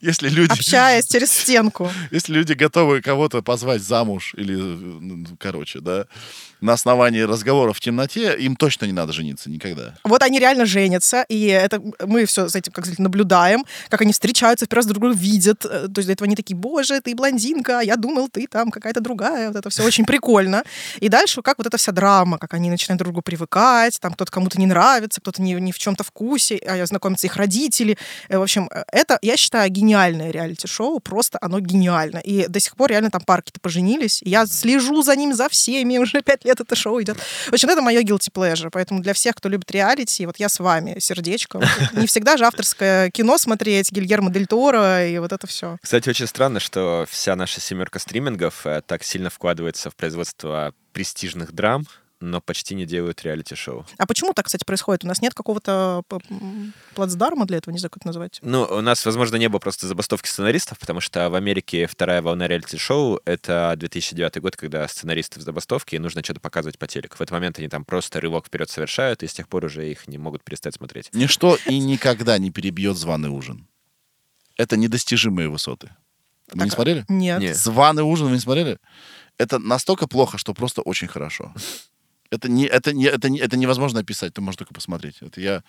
[0.00, 1.90] Если люди, общаясь через стенку.
[2.10, 6.06] если люди готовы кого-то позвать замуж или, э, ну, короче, да,
[6.60, 9.94] на основании разговора в темноте, им точно не надо жениться никогда.
[10.04, 14.12] Вот они реально женятся, и это мы все за этим как сказать, наблюдаем, как они
[14.12, 15.64] встречаются, первый раз друг друга видят.
[15.64, 18.70] Э, То есть до этого они такие, боже, ты блондинка, а я думал, ты там
[18.70, 19.48] какая-то другая.
[19.48, 20.62] Вот это все очень прикольно.
[21.00, 24.30] И дальше как вот эта вся драма, как они начинают друг другу привыкать, там кто-то
[24.30, 27.98] кому-то не нравится, кто-то не, не в чем-то вкусе, а знакомятся их родители.
[28.28, 32.18] Э, В общем, э, это, я считаю, гениальное реалити-шоу, просто оно гениально.
[32.18, 34.22] И до сих пор реально там парки-то поженились.
[34.24, 37.18] Я слежу за ним, за всеми, уже пять лет это шоу идет.
[37.18, 38.70] В общем, это мое guilty pleasure.
[38.72, 41.62] Поэтому для всех, кто любит реалити, вот я с вами, сердечком.
[41.92, 45.76] Не всегда же авторское кино смотреть, Гильермо Дель Торо и вот это все.
[45.82, 51.52] Кстати, очень странно, что вся наша семерка стримингов э, так сильно вкладывается в производство престижных
[51.52, 51.86] драм,
[52.22, 53.84] но почти не делают реалити-шоу.
[53.98, 55.04] А почему так, кстати, происходит?
[55.04, 56.02] У нас нет какого-то
[56.94, 58.38] плацдарма для этого, не знаю, как это назвать.
[58.42, 62.48] Ну, у нас, возможно, не было просто забастовки сценаристов, потому что в Америке вторая волна
[62.48, 67.16] реалити-шоу— это 2009 год, когда сценаристы в забастовке, и нужно что-то показывать по телеку.
[67.16, 70.06] В этот момент они там просто рывок вперед совершают, и с тех пор уже их
[70.08, 71.10] не могут перестать смотреть.
[71.12, 73.66] Ничто и никогда не перебьет званый ужин.
[74.56, 75.90] Это недостижимые высоты.
[76.52, 77.04] Вы не Так, смотрели?
[77.08, 77.40] Нет.
[77.40, 77.56] Нет.
[77.56, 78.78] Званый ужин вы не смотрели?
[79.38, 81.54] Это настолько плохо, что просто очень хорошо.
[82.32, 85.18] Это, не, это, не, это, не, это невозможно описать, ты можешь только посмотреть.
[85.20, 85.62] Это я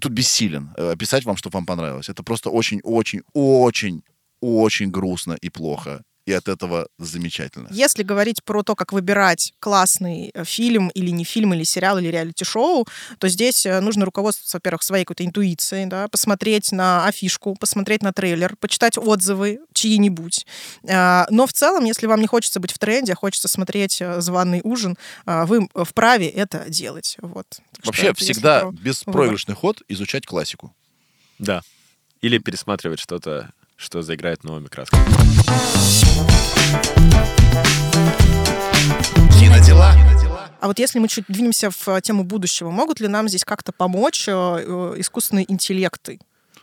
[0.00, 2.08] тут бессилен э, описать вам, чтобы вам понравилось.
[2.08, 6.02] Это просто очень-очень-очень-очень грустно и плохо.
[6.30, 7.66] И от этого замечательно.
[7.72, 12.06] Если говорить про то, как выбирать классный э, фильм или не фильм, или сериал, или
[12.06, 12.86] реалити-шоу,
[13.18, 18.12] то здесь э, нужно руководствоваться, во-первых, своей какой-то интуицией, да, посмотреть на афишку, посмотреть на
[18.12, 20.46] трейлер, почитать отзывы чьи-нибудь.
[20.88, 24.20] А, Но в целом, если вам не хочется быть в тренде, а хочется смотреть э,
[24.20, 27.16] званый ужин, а, вы вправе это делать.
[27.22, 27.46] Вот.
[27.48, 30.72] Так что Вообще всегда про- беспроигрышный ход изучать классику.
[31.40, 31.62] Да.
[32.20, 35.02] Или пересматривать что-то, что заиграет новыми красками.
[40.70, 44.28] Вот если мы чуть двинемся в э, тему будущего, могут ли нам здесь как-то помочь
[44.28, 46.20] э, э, искусственные интеллекты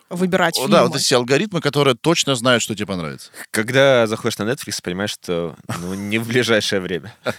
[0.10, 0.72] выбирать О, фильмы?
[0.72, 3.32] Да, вот эти алгоритмы, которые точно знают, что тебе понравится.
[3.52, 7.14] Когда заходишь на Netflix, понимаешь, что ну, не в ближайшее время.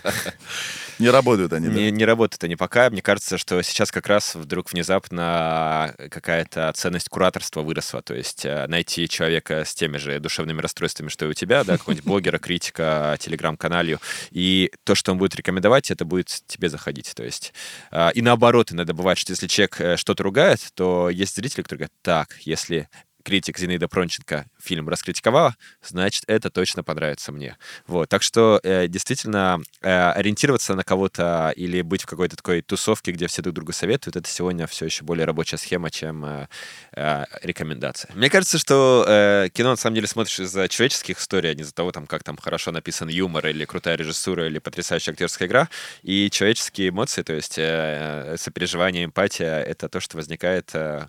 [0.99, 1.75] Не работают они, да.
[1.75, 2.91] Не, не работают они пока.
[2.91, 8.03] Мне кажется, что сейчас как раз вдруг внезапно какая-то ценность кураторства выросла.
[8.03, 11.79] То есть э, найти человека с теми же душевными расстройствами, что и у тебя, да,
[11.79, 17.13] какого-нибудь блогера, критика, телеграм-каналью, и то, что он будет рекомендовать, это будет тебе заходить.
[17.15, 17.53] То есть
[17.91, 21.79] э, и наоборот, иногда бывает, что если человек э, что-то ругает, то есть зрители, которые
[21.79, 22.89] говорят, так, если
[23.29, 27.59] критик Зинаида Пронченко фильм раскритиковала, значит, это точно понравится мне.
[27.87, 28.09] Вот.
[28.09, 33.27] Так что э, действительно э, ориентироваться на кого-то или быть в какой-то такой тусовке, где
[33.27, 36.49] все друг другу советуют, это сегодня все еще более рабочая схема, чем э,
[36.93, 38.11] э, рекомендация.
[38.15, 41.75] Мне кажется, что э, кино на самом деле смотришь из-за человеческих историй, а не из-за
[41.75, 45.69] того, там, как там хорошо написан юмор или крутая режиссура или потрясающая актерская игра.
[46.03, 51.09] И человеческие эмоции, то есть э, сопереживание, эмпатия— это то, что возникает э,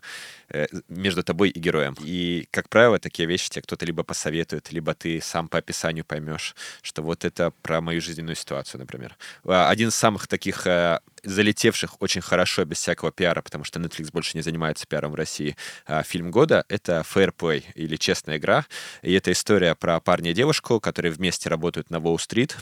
[0.87, 1.95] между тобой и героем.
[1.99, 6.55] И, как правило, такие вещи тебе кто-то либо посоветует, либо ты сам по описанию поймешь,
[6.81, 9.17] что вот это про мою жизненную ситуацию, например.
[9.45, 14.11] А, Один из самых таких э, залетевших очень хорошо, без всякого пиара, потому что Netflix
[14.11, 15.55] больше не занимается пиаром в России,
[15.85, 18.65] а, фильм года— это Fair Play, или «Честная игра».
[19.01, 22.57] И это история про парня и девушку, которые вместе работают на Уолл-стрит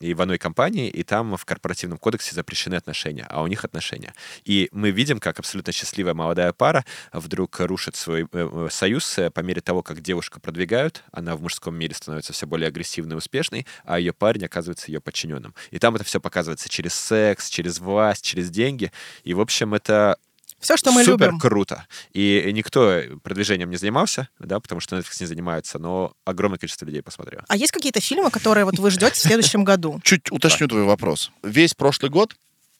[0.00, 4.14] и в одной компании, и там в корпоративном кодексе запрещены отношения, а у них отношения.
[4.44, 9.30] И мы видим, как абсолютно счастливая молодая пара вдруг рушит свой э, э, союз э,
[9.30, 13.18] по мере того, как девушка продвигают, она в мужском мире становится все более агрессивной и
[13.18, 15.54] успешной, а ее парень оказывается ее подчиненным.
[15.70, 18.92] И там это все показывается через секс, через власть, через деньги.
[19.24, 20.16] И, в общем, это
[20.62, 21.40] все, что мы Супер любим.
[21.40, 21.86] круто.
[22.12, 27.02] И никто продвижением не занимался, да, потому что Netflix не занимается, но огромное количество людей
[27.02, 27.44] посмотрело.
[27.48, 30.00] А есть какие-то фильмы, которые вот вы ждете в следующем году?
[30.04, 31.32] Чуть уточню твой вопрос.
[31.42, 32.36] Весь прошлый год,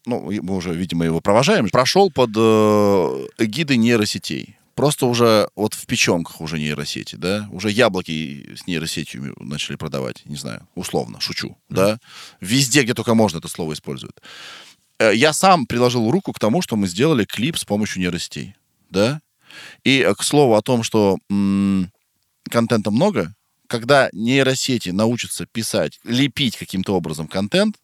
[0.06, 4.56] ну, мы уже, видимо, его провожаем, прошел под э, эгидой нейросетей.
[4.76, 7.48] Просто уже вот в печенках уже нейросети, да?
[7.50, 11.98] Уже яблоки с нейросетью начали продавать, не знаю, условно, шучу, да?
[12.40, 14.20] Везде, где только можно это слово используют.
[15.02, 18.54] Э, Я сам приложил руку к тому, что мы сделали клип с помощью нейросетей,
[18.90, 19.20] да?
[19.84, 21.90] И э, к слову о том, что м,
[22.50, 23.34] контента много,
[23.66, 27.76] когда нейросети научатся писать, лепить каким-то образом контент,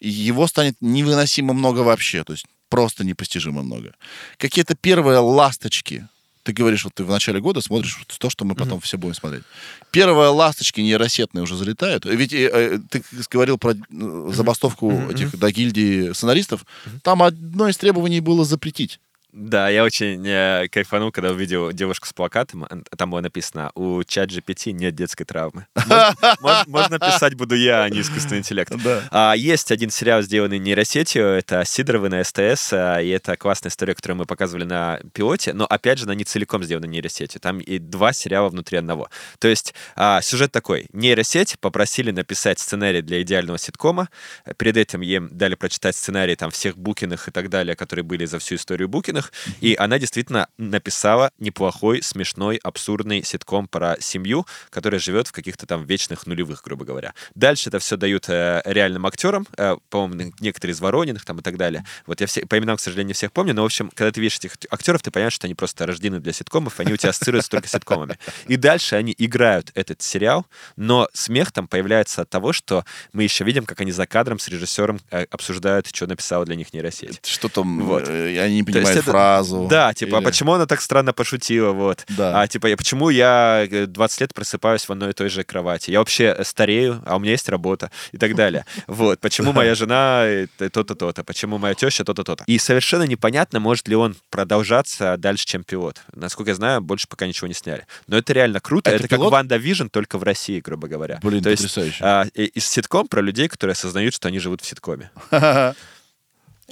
[0.00, 3.94] его станет невыносимо много вообще, то есть просто непостижимо много.
[4.38, 6.08] Какие-то первые ласточки,
[6.42, 9.14] ты говоришь, вот ты в начале года смотришь вот то, что мы потом все будем
[9.14, 9.44] смотреть.
[9.90, 12.04] Первые ласточки нейросетные уже залетают.
[12.04, 16.66] Ведь э, э, ты говорил про э, забастовку этих до гильдии сценаристов.
[17.02, 18.98] Там одно из требований было запретить.
[19.32, 22.66] Да, я очень э, кайфанул, когда увидел девушку с плакатом.
[22.96, 25.66] Там было написано, у чат GPT нет детской травмы.
[25.74, 28.70] Можно, мож- можно писать буду я, а не искусственный интеллект.
[29.10, 33.94] А, есть один сериал, сделанный нейросетью, это «Сидоровы» на СТС, а, и это классная история,
[33.94, 37.40] которую мы показывали на пилоте, но, опять же, она не целиком сделана нейросетью.
[37.40, 39.08] Там и два сериала внутри одного.
[39.38, 40.88] То есть а, сюжет такой.
[40.92, 44.10] Нейросеть попросили написать сценарий для идеального ситкома.
[44.58, 48.38] Перед этим ей дали прочитать сценарий там всех Букиных и так далее, которые были за
[48.38, 49.21] всю историю Букиных,
[49.60, 55.84] и она действительно написала неплохой, смешной, абсурдный ситком про семью, которая живет в каких-то там
[55.84, 57.14] вечных нулевых, грубо говоря.
[57.34, 61.56] Дальше это все дают э, реальным актерам, э, по-моему, некоторые из Ворониных там и так
[61.56, 61.84] далее.
[62.06, 64.20] Вот я все, по именам, к сожалению, не всех помню, но, в общем, когда ты
[64.20, 67.50] видишь этих актеров, ты понимаешь, что они просто рождены для ситкомов, они у тебя ассоциируются
[67.50, 68.18] только с ситкомами.
[68.46, 70.46] И дальше они играют этот сериал,
[70.76, 74.48] но смех там появляется от того, что мы еще видим, как они за кадром с
[74.48, 77.20] режиссером э, обсуждают, что написала для них нейросеть.
[77.26, 78.08] Что там, Вот.
[78.08, 79.66] э, я не То есть понимаю это- фразу.
[79.70, 82.04] Да, типа, а Или- почему она так странно пошутила, вот.
[82.08, 82.40] Да.
[82.42, 85.90] А типа, я- почему я э, 20 лет просыпаюсь в одной и той же кровати?
[85.90, 88.64] Я вообще э, старею, а у меня есть работа и так далее.
[88.86, 89.20] Вот.
[89.20, 91.24] Почему моя жена э, то-то, то-то?
[91.24, 92.44] Почему моя теща то-то, то-то?
[92.46, 96.02] И совершенно непонятно, может ли он продолжаться дальше, чем пилот.
[96.14, 97.86] Насколько я знаю, больше пока ничего не сняли.
[98.06, 98.90] Но это реально круто.
[98.90, 101.18] Это как WandaVision, только в России, грубо говоря.
[101.22, 101.98] Блин, То есть, потрясающе.
[102.04, 105.10] а, и- ситком про людей, которые осознают, что они живут в ситкоме.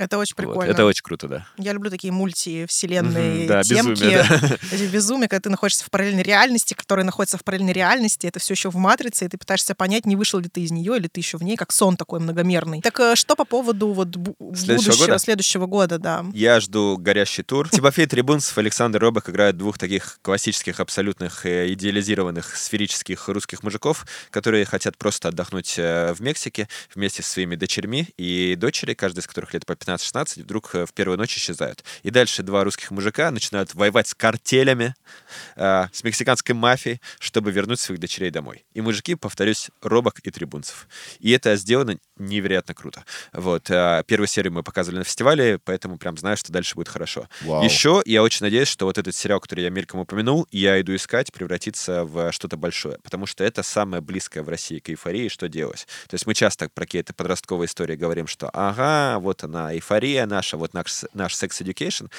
[0.01, 0.45] Это очень Вот.
[0.47, 0.71] прикольно.
[0.71, 1.47] Это очень круто, да.
[1.59, 4.01] Я люблю такие мультивселенные Мгм, да, темки.
[4.01, 4.57] безумие, да.
[4.73, 8.55] Эти безумия, когда ты находишься в параллельной реальности, которая находится в параллельной реальности, это все
[8.55, 11.21] еще в матрице, и ты пытаешься понять, не вышел ли ты из нее, или ты
[11.21, 12.81] еще в ней, как сон такой многомерный.
[12.81, 15.19] Так э, что по поводу вот бу- Следующего будущего, года?
[15.19, 16.25] следующего года, да.
[16.33, 17.69] Я жду горящий тур.
[17.71, 24.65] Тимофей Трибунцев, Александр Робок играют двух таких классических, абсолютных э, идеализированных сферических русских мужиков, которые
[24.65, 28.09] хотят просто отдохнуть э, в Мексике вместе со своими дочерьми.
[28.17, 31.85] И дочери, каждая из которых лет по 15-16, вдруг э, в первую ночь исчезают.
[32.03, 34.95] И дальше два русских мужика начинают воевать с картелями,
[35.57, 38.65] э, с мексиканской мафией, чтобы вернуть своих дочерей домой.
[38.75, 40.89] И мужики, повторюсь, Робок и Трибунцев.
[41.19, 43.05] И это сделано невероятно круто.
[43.33, 43.71] Вот.
[43.71, 47.29] э, Первую серию мы показывали на фестивале, поэтому прям знаю, что дальше будет хорошо.
[47.43, 47.65] Вау.
[47.65, 51.33] Еще я очень надеюсь, что вот этот сериал, который я мельком упомянул, «Я иду искать»,
[51.33, 55.87] превратится в что-то большое, потому что это самое близкое в России к эйфории, что делать.
[56.09, 60.57] То есть мы часто про какие-то подростковые истории говорим, что ага, вот она, эйфория наша,
[60.57, 62.11] вот наш, наш Sex Education.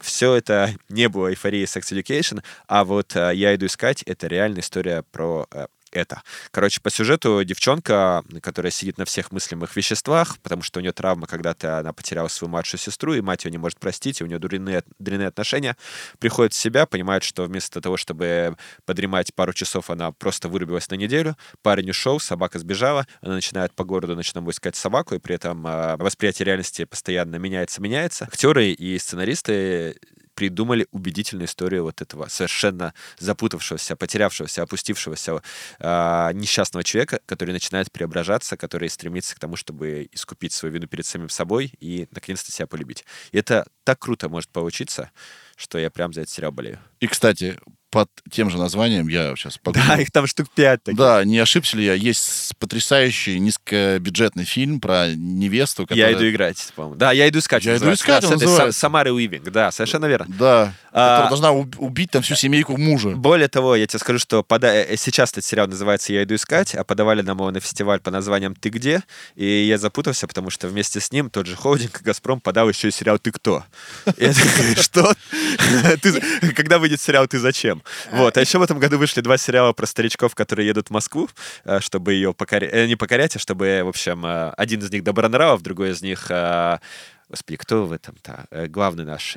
[0.00, 4.60] Все это не было эйфорией Sex Education, а вот э, «Я иду искать»— это реальная
[4.60, 6.22] история про э, это.
[6.50, 11.26] Короче, по сюжету девчонка, которая сидит на всех мыслимых веществах, потому что у нее травма,
[11.26, 14.38] когда-то она потеряла свою младшую сестру, и мать ее не может простить, и у нее
[14.38, 15.76] дурные, дрянные отношения,
[16.18, 20.94] приходит в себя, понимает, что вместо того, чтобы подремать пару часов, она просто вырубилась на
[20.94, 25.66] неделю, парень ушел, собака сбежала, она начинает по городу ночному искать собаку, и при этом
[25.66, 28.24] э, восприятие реальности постоянно меняется, меняется.
[28.24, 29.96] Актеры и сценаристы
[30.36, 35.42] придумали убедительную историю вот этого совершенно запутавшегося, потерявшегося, опустившегося
[35.80, 41.06] а, несчастного человека, который начинает преображаться, который стремится к тому, чтобы искупить свою вину перед
[41.06, 43.04] самим собой и наконец-то себя полюбить.
[43.32, 45.10] И это так круто может получиться,
[45.56, 46.78] что я прям за этот сериал болею.
[47.00, 47.58] И, кстати,
[47.96, 50.00] под тем же названием, я сейчас Да, погуглил.
[50.00, 50.98] их там штук пять таких.
[50.98, 51.94] Да, не ошибся ли я?
[51.94, 56.12] Есть потрясающий низкобюджетный фильм про невесту, Я которая...
[56.12, 56.96] иду играть, по-моему.
[56.96, 57.64] Да, я иду искать.
[57.64, 58.78] «Я иду искать» Да, Са- называется.
[58.78, 60.26] Самарой Уивинг, да, совершенно верно.
[60.38, 63.10] Да, А- которая должна уб- убить там всю семейку мужа.
[63.16, 66.74] Более того, я тебе скажу, что пода- э, сейчас этот сериал называется «Я иду искать»,
[66.74, 69.02] а подавали нам его на фестиваль по названием «Ты где?»,
[69.36, 72.90] и я запутался, потому что вместе с ним тот же холдинг «Газпром» подал еще и
[72.90, 73.64] сериал «Ты кто?».
[74.18, 74.34] Я
[74.82, 75.14] что?
[76.54, 77.82] Когда выйдет сериал «Ты зачем?».
[78.12, 78.36] Вот.
[78.36, 81.28] А еще в этом году вышли два сериала про старичков, которые едут в Москву,
[81.64, 85.62] э, чтобы ее покорять, не покорять, а чтобы, в общем, э, один из них Добронравов,
[85.62, 86.78] другой из них э,
[87.28, 88.46] Господи, кто в этом-то?
[88.50, 89.36] Э, Главный наш.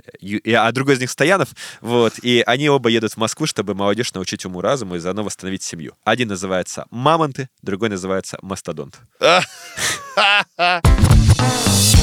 [0.56, 1.50] А другой из них Стоянов.
[1.82, 2.14] Вот.
[2.22, 5.94] И они оба едут в Москву, чтобы молодежь научить уму-разуму и заодно восстановить семью.
[6.04, 9.00] Один называется «Мамонты», другой называется «Мастодонт».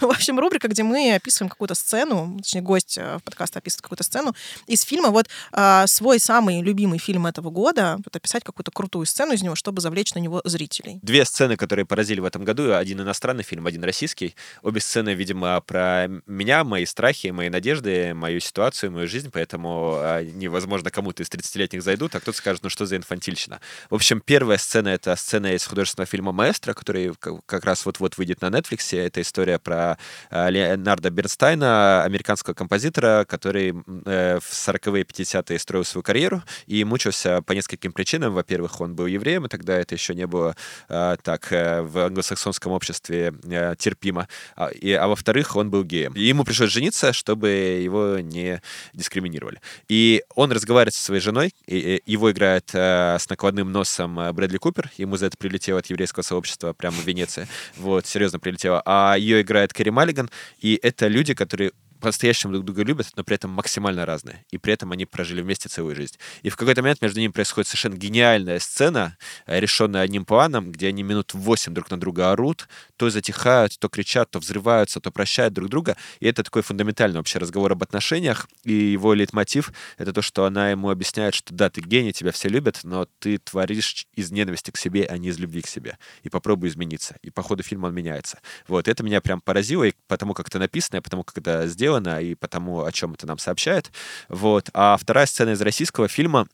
[0.10, 4.04] В общем, рубрика, где мы описываем какую-то сцену, точнее, гость э, в подкаста описывает какую-то
[4.04, 4.34] сцену
[4.66, 5.10] из фильма.
[5.10, 9.54] Вот а, свой самый любимый фильм этого года, вот описать какую-то крутую сцену из него,
[9.54, 11.00] чтобы завлечь на него зрителей.
[11.02, 12.74] Две сцены, которые поразили в этом году.
[12.74, 14.34] Один иностранный фильм, один российский.
[14.62, 20.24] Обе сцены, видимо, про меня, мои страхи, мои надежды, мою ситуацию, мою жизнь, поэтому а,
[20.24, 23.60] невозможно кому-то из 30-летних зайдут, а кто-то скажет, ну что за инфантильщина.
[23.90, 27.12] В общем, первая сцена— это сцена из художественного фильма «Маэстро», который
[27.44, 28.96] как раз вот-вот выйдет на Netflix.
[28.96, 29.89] Это история про
[30.30, 37.42] а, Леонарда Бернстайна, американского композитора, который э, в 40-е, 50-е строил свою карьеру и мучился
[37.42, 38.34] по нескольким причинам.
[38.34, 40.56] Во-первых, он был евреем, и тогда это еще не было
[40.88, 44.28] а, так э, в англосаксонском обществе э, терпимо.
[44.56, 46.12] А, и- а во-вторых, он был геем.
[46.14, 48.60] И ему пришлось жениться, чтобы его не
[48.92, 49.60] дискриминировали.
[49.88, 54.32] И он разговаривает со своей женой, и, и его играет э, с накладным носом э,
[54.32, 58.82] Брэдли Купер, ему за это прилетело от еврейского сообщества прямо в Венеции, вот, серьезно прилетело.
[58.84, 63.36] А ее играет Кэрри Маллиган, и это люди, которые по-настоящему друг друга любят, но при
[63.36, 64.44] этом максимально разные.
[64.50, 66.16] И при этом они прожили вместе целую жизнь.
[66.42, 70.88] И в какой-то момент между ними происходит совершенно гениальная сцена, э, решенная одним планом, где
[70.88, 75.54] они минут восемь друг на друга орут, то затихают, то кричат, то взрываются, то прощают
[75.54, 75.96] друг друга.
[76.20, 78.48] И это такой фундаментальный вообще разговор об отношениях.
[78.64, 82.48] И его лейтмотив— это то, что она ему объясняет, что да, ты гений, тебя все
[82.48, 85.98] любят, но ты творишь из ненависти к себе, а не из любви к себе.
[86.22, 87.16] И попробуй измениться.
[87.22, 88.40] И по ходу фильма он меняется.
[88.66, 91.89] Вот, это меня прям поразило, и потому как это написано, и потому как это сделано,
[91.98, 93.90] и потому о чем это нам сообщает.
[94.28, 94.70] Вот.
[94.74, 96.46] А вторая сцена из российского фильма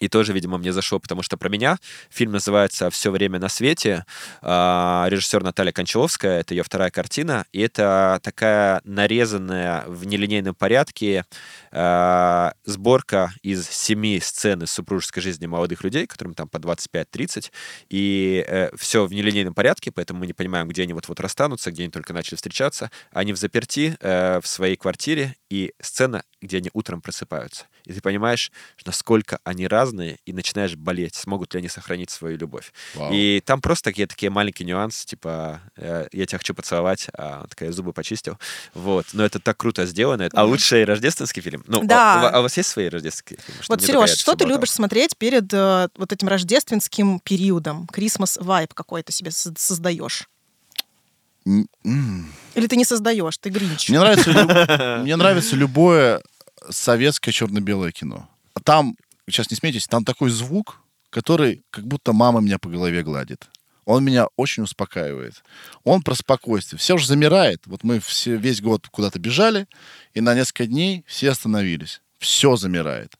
[0.00, 1.78] и тоже, видимо, мне зашло, потому что про меня.
[2.10, 4.04] Фильм называется «Все время на свете».
[4.42, 7.46] А, Режиссер Наталья Кончаловская, это ее вторая картина.
[7.52, 11.24] И это такая нарезанная в нелинейном порядке
[11.72, 17.50] а, сборка из семи сцен из супружеской жизни молодых людей, которым там по 25-30.
[17.88, 21.92] И все в нелинейном порядке, поэтому мы не понимаем, где они вот-вот расстанутся, где они
[21.92, 22.90] только начали встречаться.
[23.12, 27.66] Они в заперти э, в своей квартире, и сцена, где они утром просыпаются.
[27.86, 28.50] И ты понимаешь,
[28.84, 32.72] насколько они разные, и начинаешь болеть, смогут ли они сохранить свою любовь.
[32.94, 33.12] Вау.
[33.12, 37.48] И там просто такие, такие маленькие нюансы, типа, э, я тебя хочу поцеловать, а он
[37.48, 38.38] такая, зубы почистил.
[38.74, 39.06] Вот.
[39.12, 40.28] Но это так круто сделано.
[40.32, 41.62] А лучший рождественский фильм?
[41.68, 42.14] Ну, Да.
[42.14, 43.62] а, у ва- а у вас есть свои рождественские фильмы?
[43.62, 47.86] Чтобы Вот, Сереж, что ты любишь смотреть перед э, вот этим рождественским периодом?
[47.86, 50.28] Крисмас вайп какой-то себе со- создаешь?
[51.44, 53.88] Или ты не создаешь, ты гринч?
[53.88, 56.20] Мне нравится, мне нравится любое
[56.70, 58.28] советское черно-белое кино.
[58.64, 58.96] Там,
[59.28, 63.48] сейчас не смейтесь, там такой звук, который как будто мама меня по голове гладит.
[63.84, 65.44] Он меня очень успокаивает.
[65.84, 66.78] Он про спокойствие.
[66.78, 67.62] Все уже замирает.
[67.66, 69.68] Вот мы все, весь год куда-то бежали,
[70.12, 72.02] и на несколько дней все остановились.
[72.18, 73.16] Все замирает.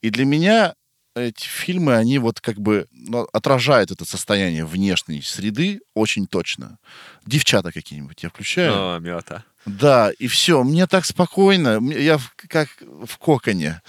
[0.00, 0.74] И для меня
[1.14, 6.78] эти фильмы, они вот как бы ну, отражают это состояние внешней среды очень точно.
[7.26, 8.72] Девчата какие-нибудь я включаю.
[8.74, 9.44] О, мёта.
[9.66, 13.82] Да, и все, мне так спокойно, я в- как в коконе.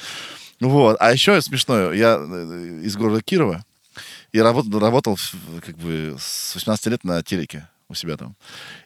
[0.60, 0.98] Вот.
[1.00, 3.64] А еще смешное, я э, из города Кирова
[4.32, 8.36] и работал, работал в- как бы с 18 лет на телеке у себя там.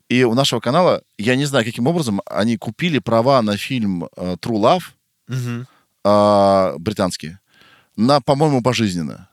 [0.09, 4.35] И у нашего канала, я не знаю, каким образом, они купили права на фильм э,
[4.41, 4.83] True Love
[5.27, 5.67] Мгм.
[6.03, 7.39] э, британские
[7.95, 9.29] на, по-моему, пожизненно.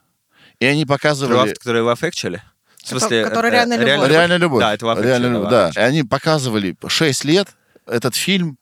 [0.61, 1.51] И они показывали...
[1.51, 2.41] Love, который Love Actually?
[2.89, 4.09] В смысле, который э, реальная любовь.
[4.11, 4.61] Реальная любовь.
[4.61, 5.71] Да, это Actually, Реальная любовь, да.
[5.75, 7.49] И они показывали 6 лет
[7.87, 8.59] этот фильм.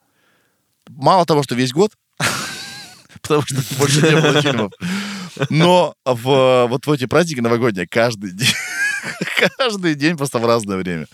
[0.89, 1.93] Мало того, что весь год,
[3.23, 4.73] потому что больше не было фильмов.
[5.51, 8.55] Но в, вот в эти праздники новогодние каждый день,
[9.59, 11.07] каждый день просто в разное время.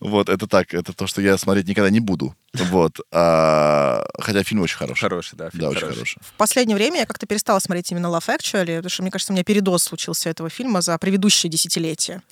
[0.00, 2.34] Вот, это так, это то, что я смотреть никогда не буду.
[2.54, 3.00] Вот.
[3.12, 5.00] А, хотя фильм очень хороший.
[5.00, 5.94] Хороший, да, фильм Да, очень хороший.
[5.96, 6.18] хороший.
[6.22, 9.34] В последнее время я как-то перестала смотреть именно Love Actually, потому что, мне кажется, у
[9.34, 12.22] меня передоз случился этого фильма за предыдущее десятилетие.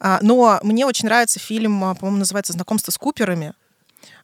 [0.00, 3.54] А, Но мне очень нравится фильм, а, по-моему, называется «Знакомство с Куперами».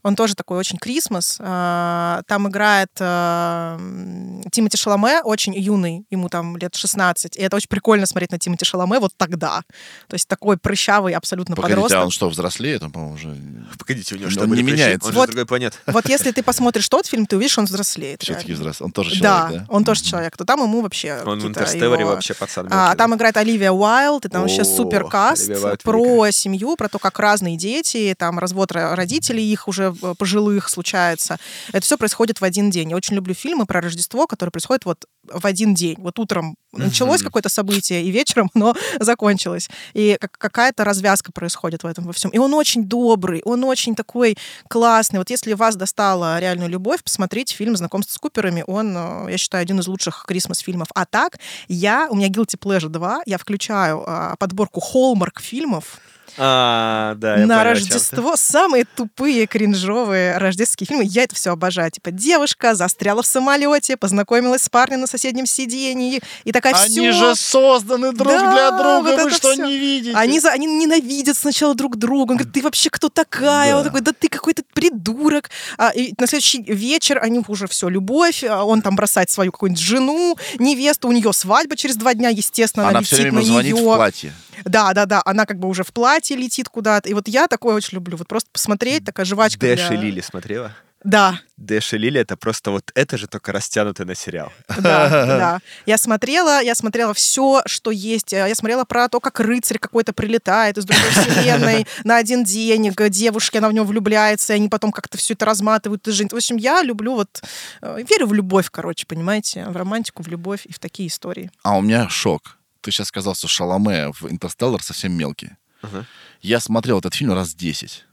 [0.03, 1.37] Он тоже такой очень Крисмас.
[1.41, 7.37] А, Там играет а, м, Тимоти Шаломе, очень юный, ему там лет 16.
[7.37, 9.63] И это очень прикольно смотреть на Тимоти Шаломе вот тогда.
[10.09, 12.01] То есть такой прыщавый абсолютно Погодите, подросток.
[12.01, 12.83] а он что, взрослеет?
[12.83, 13.37] Он, по-моему, уже...
[13.79, 14.75] Погодите, у него Он что, не были прыщи?
[14.75, 15.09] меняется.
[15.09, 15.27] Он Вот.
[15.29, 15.77] другой планеты.
[15.87, 18.23] Вот если ты посмотришь тот фильм, ты увидишь, он взрослеет.
[18.23, 18.87] Все-таки взрослый.
[18.87, 19.75] Он тоже Да, человек, да?
[19.75, 20.37] он тоже человек.
[20.37, 22.69] То там ему вообще Он в Интерстелларе его- вообще пацан.
[22.71, 23.17] А, там да.
[23.17, 25.51] играет Оливия Уайлд, и там вообще супер каст
[25.83, 30.69] про семью, про то, как разные дети, там развод ро- родителей их уже э, пожилых
[30.69, 31.39] случается.
[31.73, 32.91] Это все происходит в один день.
[32.91, 35.97] Я очень люблю фильмы про Рождество, которые происходят вот в один день.
[35.99, 39.69] Вот утром началось какое-то событие, и вечером оно закончилось.
[39.95, 42.31] И как- какая-то развязка происходит в этом во всем.
[42.31, 44.37] И он очень добрый, он очень такой
[44.69, 45.19] классный.
[45.19, 48.65] Вот если вас достала реальную любовь, посмотрите фильм «Знакомство с Куперами».
[48.67, 50.89] Он, э, я считаю, один из лучших Крисмас-фильмов.
[50.95, 51.39] А так,
[51.69, 55.99] я, у меня Guilty Pleasure 2, я включаю а, подборку Hallmark фильмов
[56.37, 57.65] А, да, я на.
[57.65, 58.35] Рождество.
[58.37, 61.05] Самые тупые, кринжовые рождественские фильмы.
[61.07, 61.91] Я это все обожаю.
[61.91, 67.13] Типа, девушка застряла в самолете, познакомилась с парнем на соседнем сидении, и такая Они все.
[67.13, 69.65] же созданы друг Да, для друга, вот вы что всё.
[69.67, 70.17] не видите?
[70.17, 72.33] Они, за, они ненавидят сначала друг друга.
[72.33, 73.73] Он говорит, ты вообще кто такая?
[73.73, 73.79] Да.
[73.79, 75.51] Он такой, да ты какой-то придурок.
[75.79, 78.45] А, и на следующий вечер они уже все, любовь.
[78.45, 81.09] а Он там бросает свою какую-нибудь жену, невесту.
[81.09, 83.83] У нее свадьба через два дня, естественно, она, Она все летит время на звонит нее.
[83.83, 84.33] в платье.
[84.65, 85.23] Да, да, да.
[85.25, 87.09] Она как бы уже в платье летит куда-то.
[87.09, 88.17] И вот я такое очень люблю.
[88.17, 89.61] Вот просто посмотреть, такая жвачка.
[89.61, 90.75] Дэш для- и Лили смотрела?
[91.03, 94.53] Да, Дэш и Лили это просто вот это же только растянутый на сериал.
[94.69, 95.61] да, да.
[95.87, 98.33] Я смотрела, я смотрела все, что есть.
[98.33, 103.09] Я смотрела про то, как рыцарь какой-то прилетает из другой вселенной на один день к
[103.09, 106.35] девушке, она в него влюбляется, и они потом как-то все это разматывают и женят.
[106.35, 107.43] В общем, я люблю вот...
[107.81, 109.65] э, Верю в любовь, короче, понимаете?
[109.71, 111.51] В романтику, в любовь и в такие истории.
[111.63, 112.59] А у меня шок.
[112.81, 115.51] Ты сейчас сказал, что Шаломе в «Интерстеллар» совсем мелкий.
[115.83, 116.07] Ага.
[116.43, 118.05] Я смотрел этот фильм раз 10.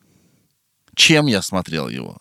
[0.95, 2.17] Чем я смотрел его?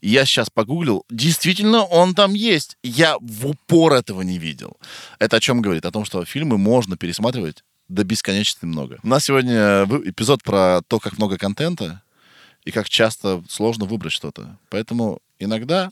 [0.00, 1.04] Я сейчас погуглил.
[1.10, 2.76] Действительно, он там есть.
[2.82, 4.76] Я в упор этого не видел.
[5.18, 5.84] Это о чем говорит?
[5.84, 9.00] О том, что фильмы можно пересматривать до бесконечности много.
[9.02, 12.02] У нас сегодня вы- эпизод про то, как много контента
[12.64, 14.58] и как часто сложно выбрать что-то.
[14.68, 15.90] Поэтому иногда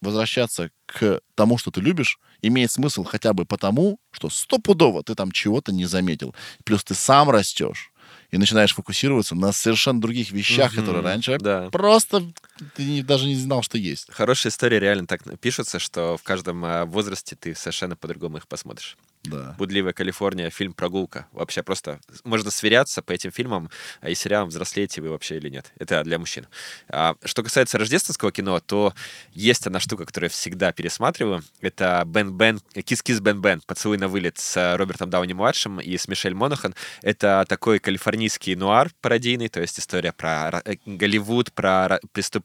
[0.00, 5.30] возвращаться к тому, что ты любишь, имеет смысл хотя бы потому, что стопудово ты там
[5.32, 6.34] чего-то не заметил.
[6.64, 7.92] Плюс ты сам растешь
[8.30, 11.68] и начинаешь фокусироваться на совершенно других вещах, Мгм, которые раньше да.
[11.70, 12.32] просто
[12.74, 14.06] ты не- даже не знал, что есть.
[14.12, 18.96] Хорошие истории реально так пишутся, что в каждом а, возрасте ты совершенно по-другому их посмотришь.
[19.22, 19.54] Да.
[19.58, 21.26] «Будливая Калифорния», фильм «Прогулка».
[21.32, 23.68] Вообще просто можно сверяться по этим фильмам
[24.00, 25.72] а и сериалам, взрослеете вы вообще или нет.
[25.78, 26.46] Это для мужчин.
[26.88, 28.94] А, что касается рождественского кино, то
[29.34, 31.42] есть одна штука, которую я всегда пересматриваю.
[31.60, 36.08] Это «Бен Бен», «Кис-кис Бен Бен», «Поцелуй на вылет» с а, Робертом Дауни-младшим и с
[36.08, 36.74] Мишель Монахан.
[37.02, 42.00] Это такой калифорнийский нуар пародийный, то есть история про э, Голливуд, про ра-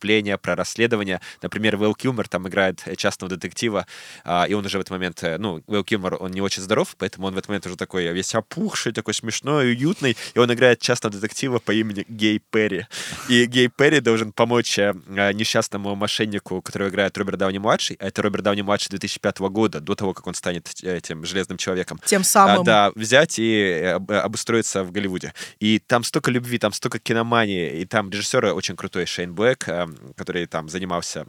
[0.06, 1.20] преступления, про расследования.
[1.42, 3.86] Например, Вэл Килмер там играет э, частного детектива,
[4.24, 6.96] а, и он уже в этот момент, э, ну, Вэл Килмер, он не очень здоров,
[6.98, 10.80] поэтому он в этот момент уже такой весь опухший, такой смешной, уютный, и он играет
[10.80, 12.86] частного детектива по имени Гей Перри.
[13.30, 14.94] И Гей Перри должен помочь э,
[15.34, 20.28] несчастному мошеннику, который играет Роберт Дауни-младший, а это Роберт Дауни-младший 2005 года, до того, как
[20.28, 22.00] он станет этим железным человеком.
[22.06, 22.64] Тем А, самым.
[22.64, 25.34] да, взять и об- обустроиться в Голливуде.
[25.60, 29.88] И там столько любви, там столько киномании, и там режиссер очень крутой Шейн Блэк, э,
[30.16, 31.26] который там занимался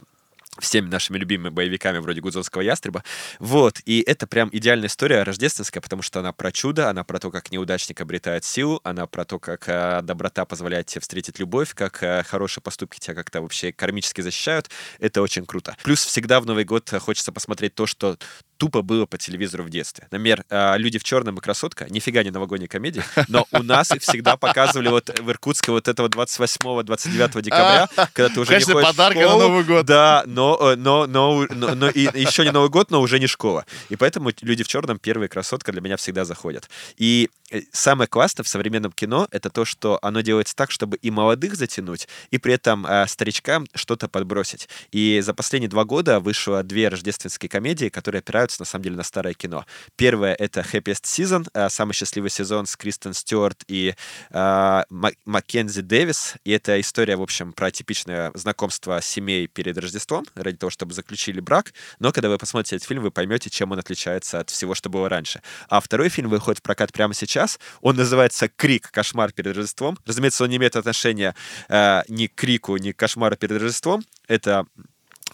[0.59, 3.03] всеми нашими любимыми боевиками вроде Гудзонского ястреба.
[3.39, 7.31] Вот, и это прям идеальная история рождественская, потому что она про чудо, она про то,
[7.31, 12.01] как неудачник обретает силу, она про то, как э, доброта позволяет тебе встретить любовь, как
[12.03, 14.69] э, хорошие поступки тебя как-то вообще кармически защищают.
[14.99, 15.75] Это очень круто.
[15.83, 18.17] Плюс всегда в Новый год э, хочется посмотреть то, что
[18.57, 20.07] тупо было по телевизору в детстве.
[20.11, 24.01] Например, э, «Люди в черном» и «Красотка» нифига не новогодняя комедия, но у нас их
[24.01, 28.89] всегда показывали вот в Иркутске вот этого 28-29 декабря, когда ты уже Конечно, не ходишь
[28.89, 29.41] в подарка на школу.
[29.43, 29.85] Новый год.
[29.85, 33.27] Да, но, э, но, но, но, но и еще не Новый год, но уже не
[33.27, 33.65] школа.
[33.89, 36.69] И поэтому «Люди в черном» первая красотка для меня всегда заходят.
[36.97, 37.29] И
[37.71, 42.07] самое классное в современном кино— это то, что оно делается так, чтобы и молодых затянуть,
[42.31, 44.67] и при этом э, старичкам что-то подбросить.
[44.91, 49.03] И за последние два года вышло две рождественские комедии, которые опираются, на самом деле, на
[49.03, 49.65] старое кино.
[49.95, 53.95] Первое— это «Happiest Season», э, самый счастливый сезон с Кристен Стюарт и
[54.29, 56.35] э, Мак- Маккензи Дэвис.
[56.43, 61.39] И это история, в общем, про типичное знакомство семей перед Рождеством, ради того, чтобы заключили
[61.39, 61.73] брак.
[61.99, 65.07] Но когда вы посмотрите этот фильм, вы поймете, чем он отличается от всего, что было
[65.07, 65.41] раньше.
[65.69, 67.36] А второй фильм выходит в прокат прямо сейчас.
[67.81, 68.91] Он называется «Крик.
[68.91, 69.97] Кошмар перед Рождеством».
[70.05, 71.35] Разумеется, он не имеет отношения
[71.69, 74.03] э, ни к крику, ни к кошмару перед Рождеством.
[74.27, 74.65] Это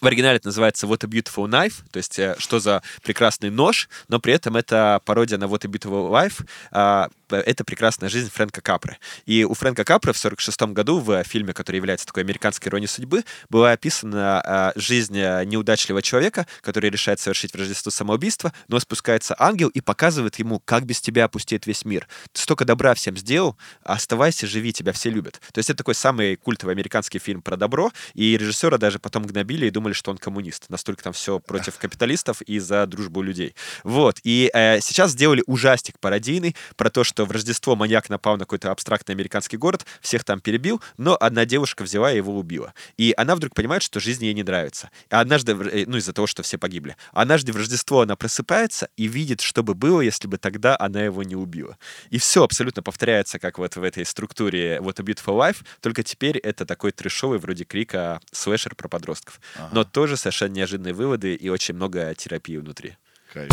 [0.00, 3.88] в оригинале это называется What a Beautiful Knife, то есть э, что за прекрасный нож,
[4.08, 7.14] но при этом это пародия на What a Beautiful Life.
[7.36, 8.98] Это прекрасная жизнь Фрэнка Капры.
[9.26, 13.24] И у Фрэнка Капры в 46 году в фильме, который является такой американской иронией судьбы,
[13.48, 19.34] была описана а, жизнь а, неудачливого человека, который решает совершить в Рождество самоубийство, но спускается
[19.38, 22.08] ангел и показывает ему, как без тебя опустеет весь мир.
[22.32, 25.40] Ты столько добра всем сделал, оставайся, живи, тебя все любят.
[25.52, 29.66] То есть это такой самый культовый американский фильм про добро, и режиссера даже потом гнобили
[29.66, 30.66] и думали, что он коммунист.
[30.68, 33.54] Настолько там все против капиталистов и за дружбу людей.
[33.82, 34.20] Вот.
[34.24, 38.70] И э, сейчас сделали ужастик пародийный про то, что в Рождество маньяк напал на какой-то
[38.70, 42.74] абстрактный американский город, всех там перебил, но одна девушка взяла и его убила.
[42.96, 44.90] И она вдруг понимает, что жизнь ей не нравится.
[45.10, 46.96] А однажды, э, ну из-за того, что все погибли.
[47.12, 51.22] Однажды в Рождество она просыпается и видит, что бы было, если бы тогда она его
[51.22, 51.78] не убила.
[52.10, 56.38] И все абсолютно повторяется, как вот в этой структуре вот a Beautiful Life, только теперь
[56.38, 59.40] это такой трешовый вроде крика слэшер про подростков.
[59.56, 59.70] Ага.
[59.72, 62.96] Но тоже совершенно неожиданные выводы и очень много терапии внутри.
[63.34, 63.50] Кайф.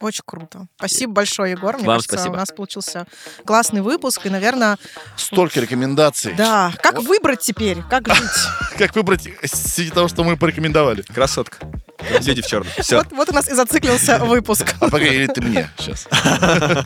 [0.00, 0.66] Очень круто.
[0.76, 1.76] Спасибо большое, Егор.
[1.76, 2.32] Мне Вам кажется, спасибо.
[2.32, 3.06] у нас получился
[3.46, 4.26] классный выпуск.
[4.26, 4.78] И, наверное,
[5.14, 6.34] Столько рекомендаций.
[6.34, 8.26] да, как выбрать теперь, как жить?
[8.78, 11.02] Как выбрать среди того, что мы порекомендовали?
[11.02, 11.58] Красотка.
[12.26, 12.72] Люди в черном.
[12.78, 12.96] Все.
[12.96, 14.74] Вот, вот у нас и зациклился выпуск.
[14.80, 16.08] А погоди, или ты мне сейчас?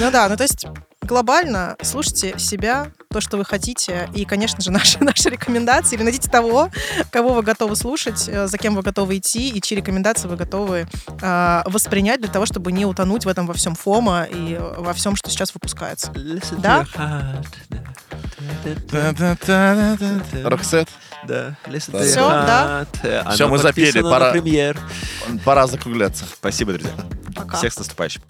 [0.00, 0.66] Ну да, ну то есть
[1.02, 6.30] глобально слушайте себя, то, что вы хотите, и, конечно же, наши, наши рекомендации, или найдите
[6.30, 6.70] того,
[7.10, 10.86] кого вы готовы слушать, э, за кем вы готовы идти, и чьи рекомендации вы готовы
[11.22, 15.16] э, воспринять для того, чтобы не утонуть в этом во всем фома и во всем,
[15.16, 16.12] что сейчас выпускается.
[16.58, 16.86] Да?
[20.44, 20.88] Роксет,
[21.26, 22.86] Да, listen Да.
[23.24, 24.32] оно мы запели, пора.
[25.44, 26.24] пора закругляться.
[26.32, 26.92] Спасибо, друзья.
[27.34, 27.56] Пока.
[27.56, 28.22] Всех с наступающим.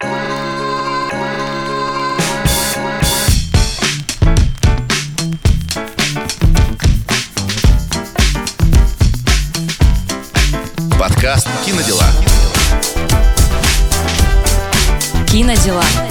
[11.29, 12.03] Подкаст «Кинодела».
[15.27, 16.08] Кинодела.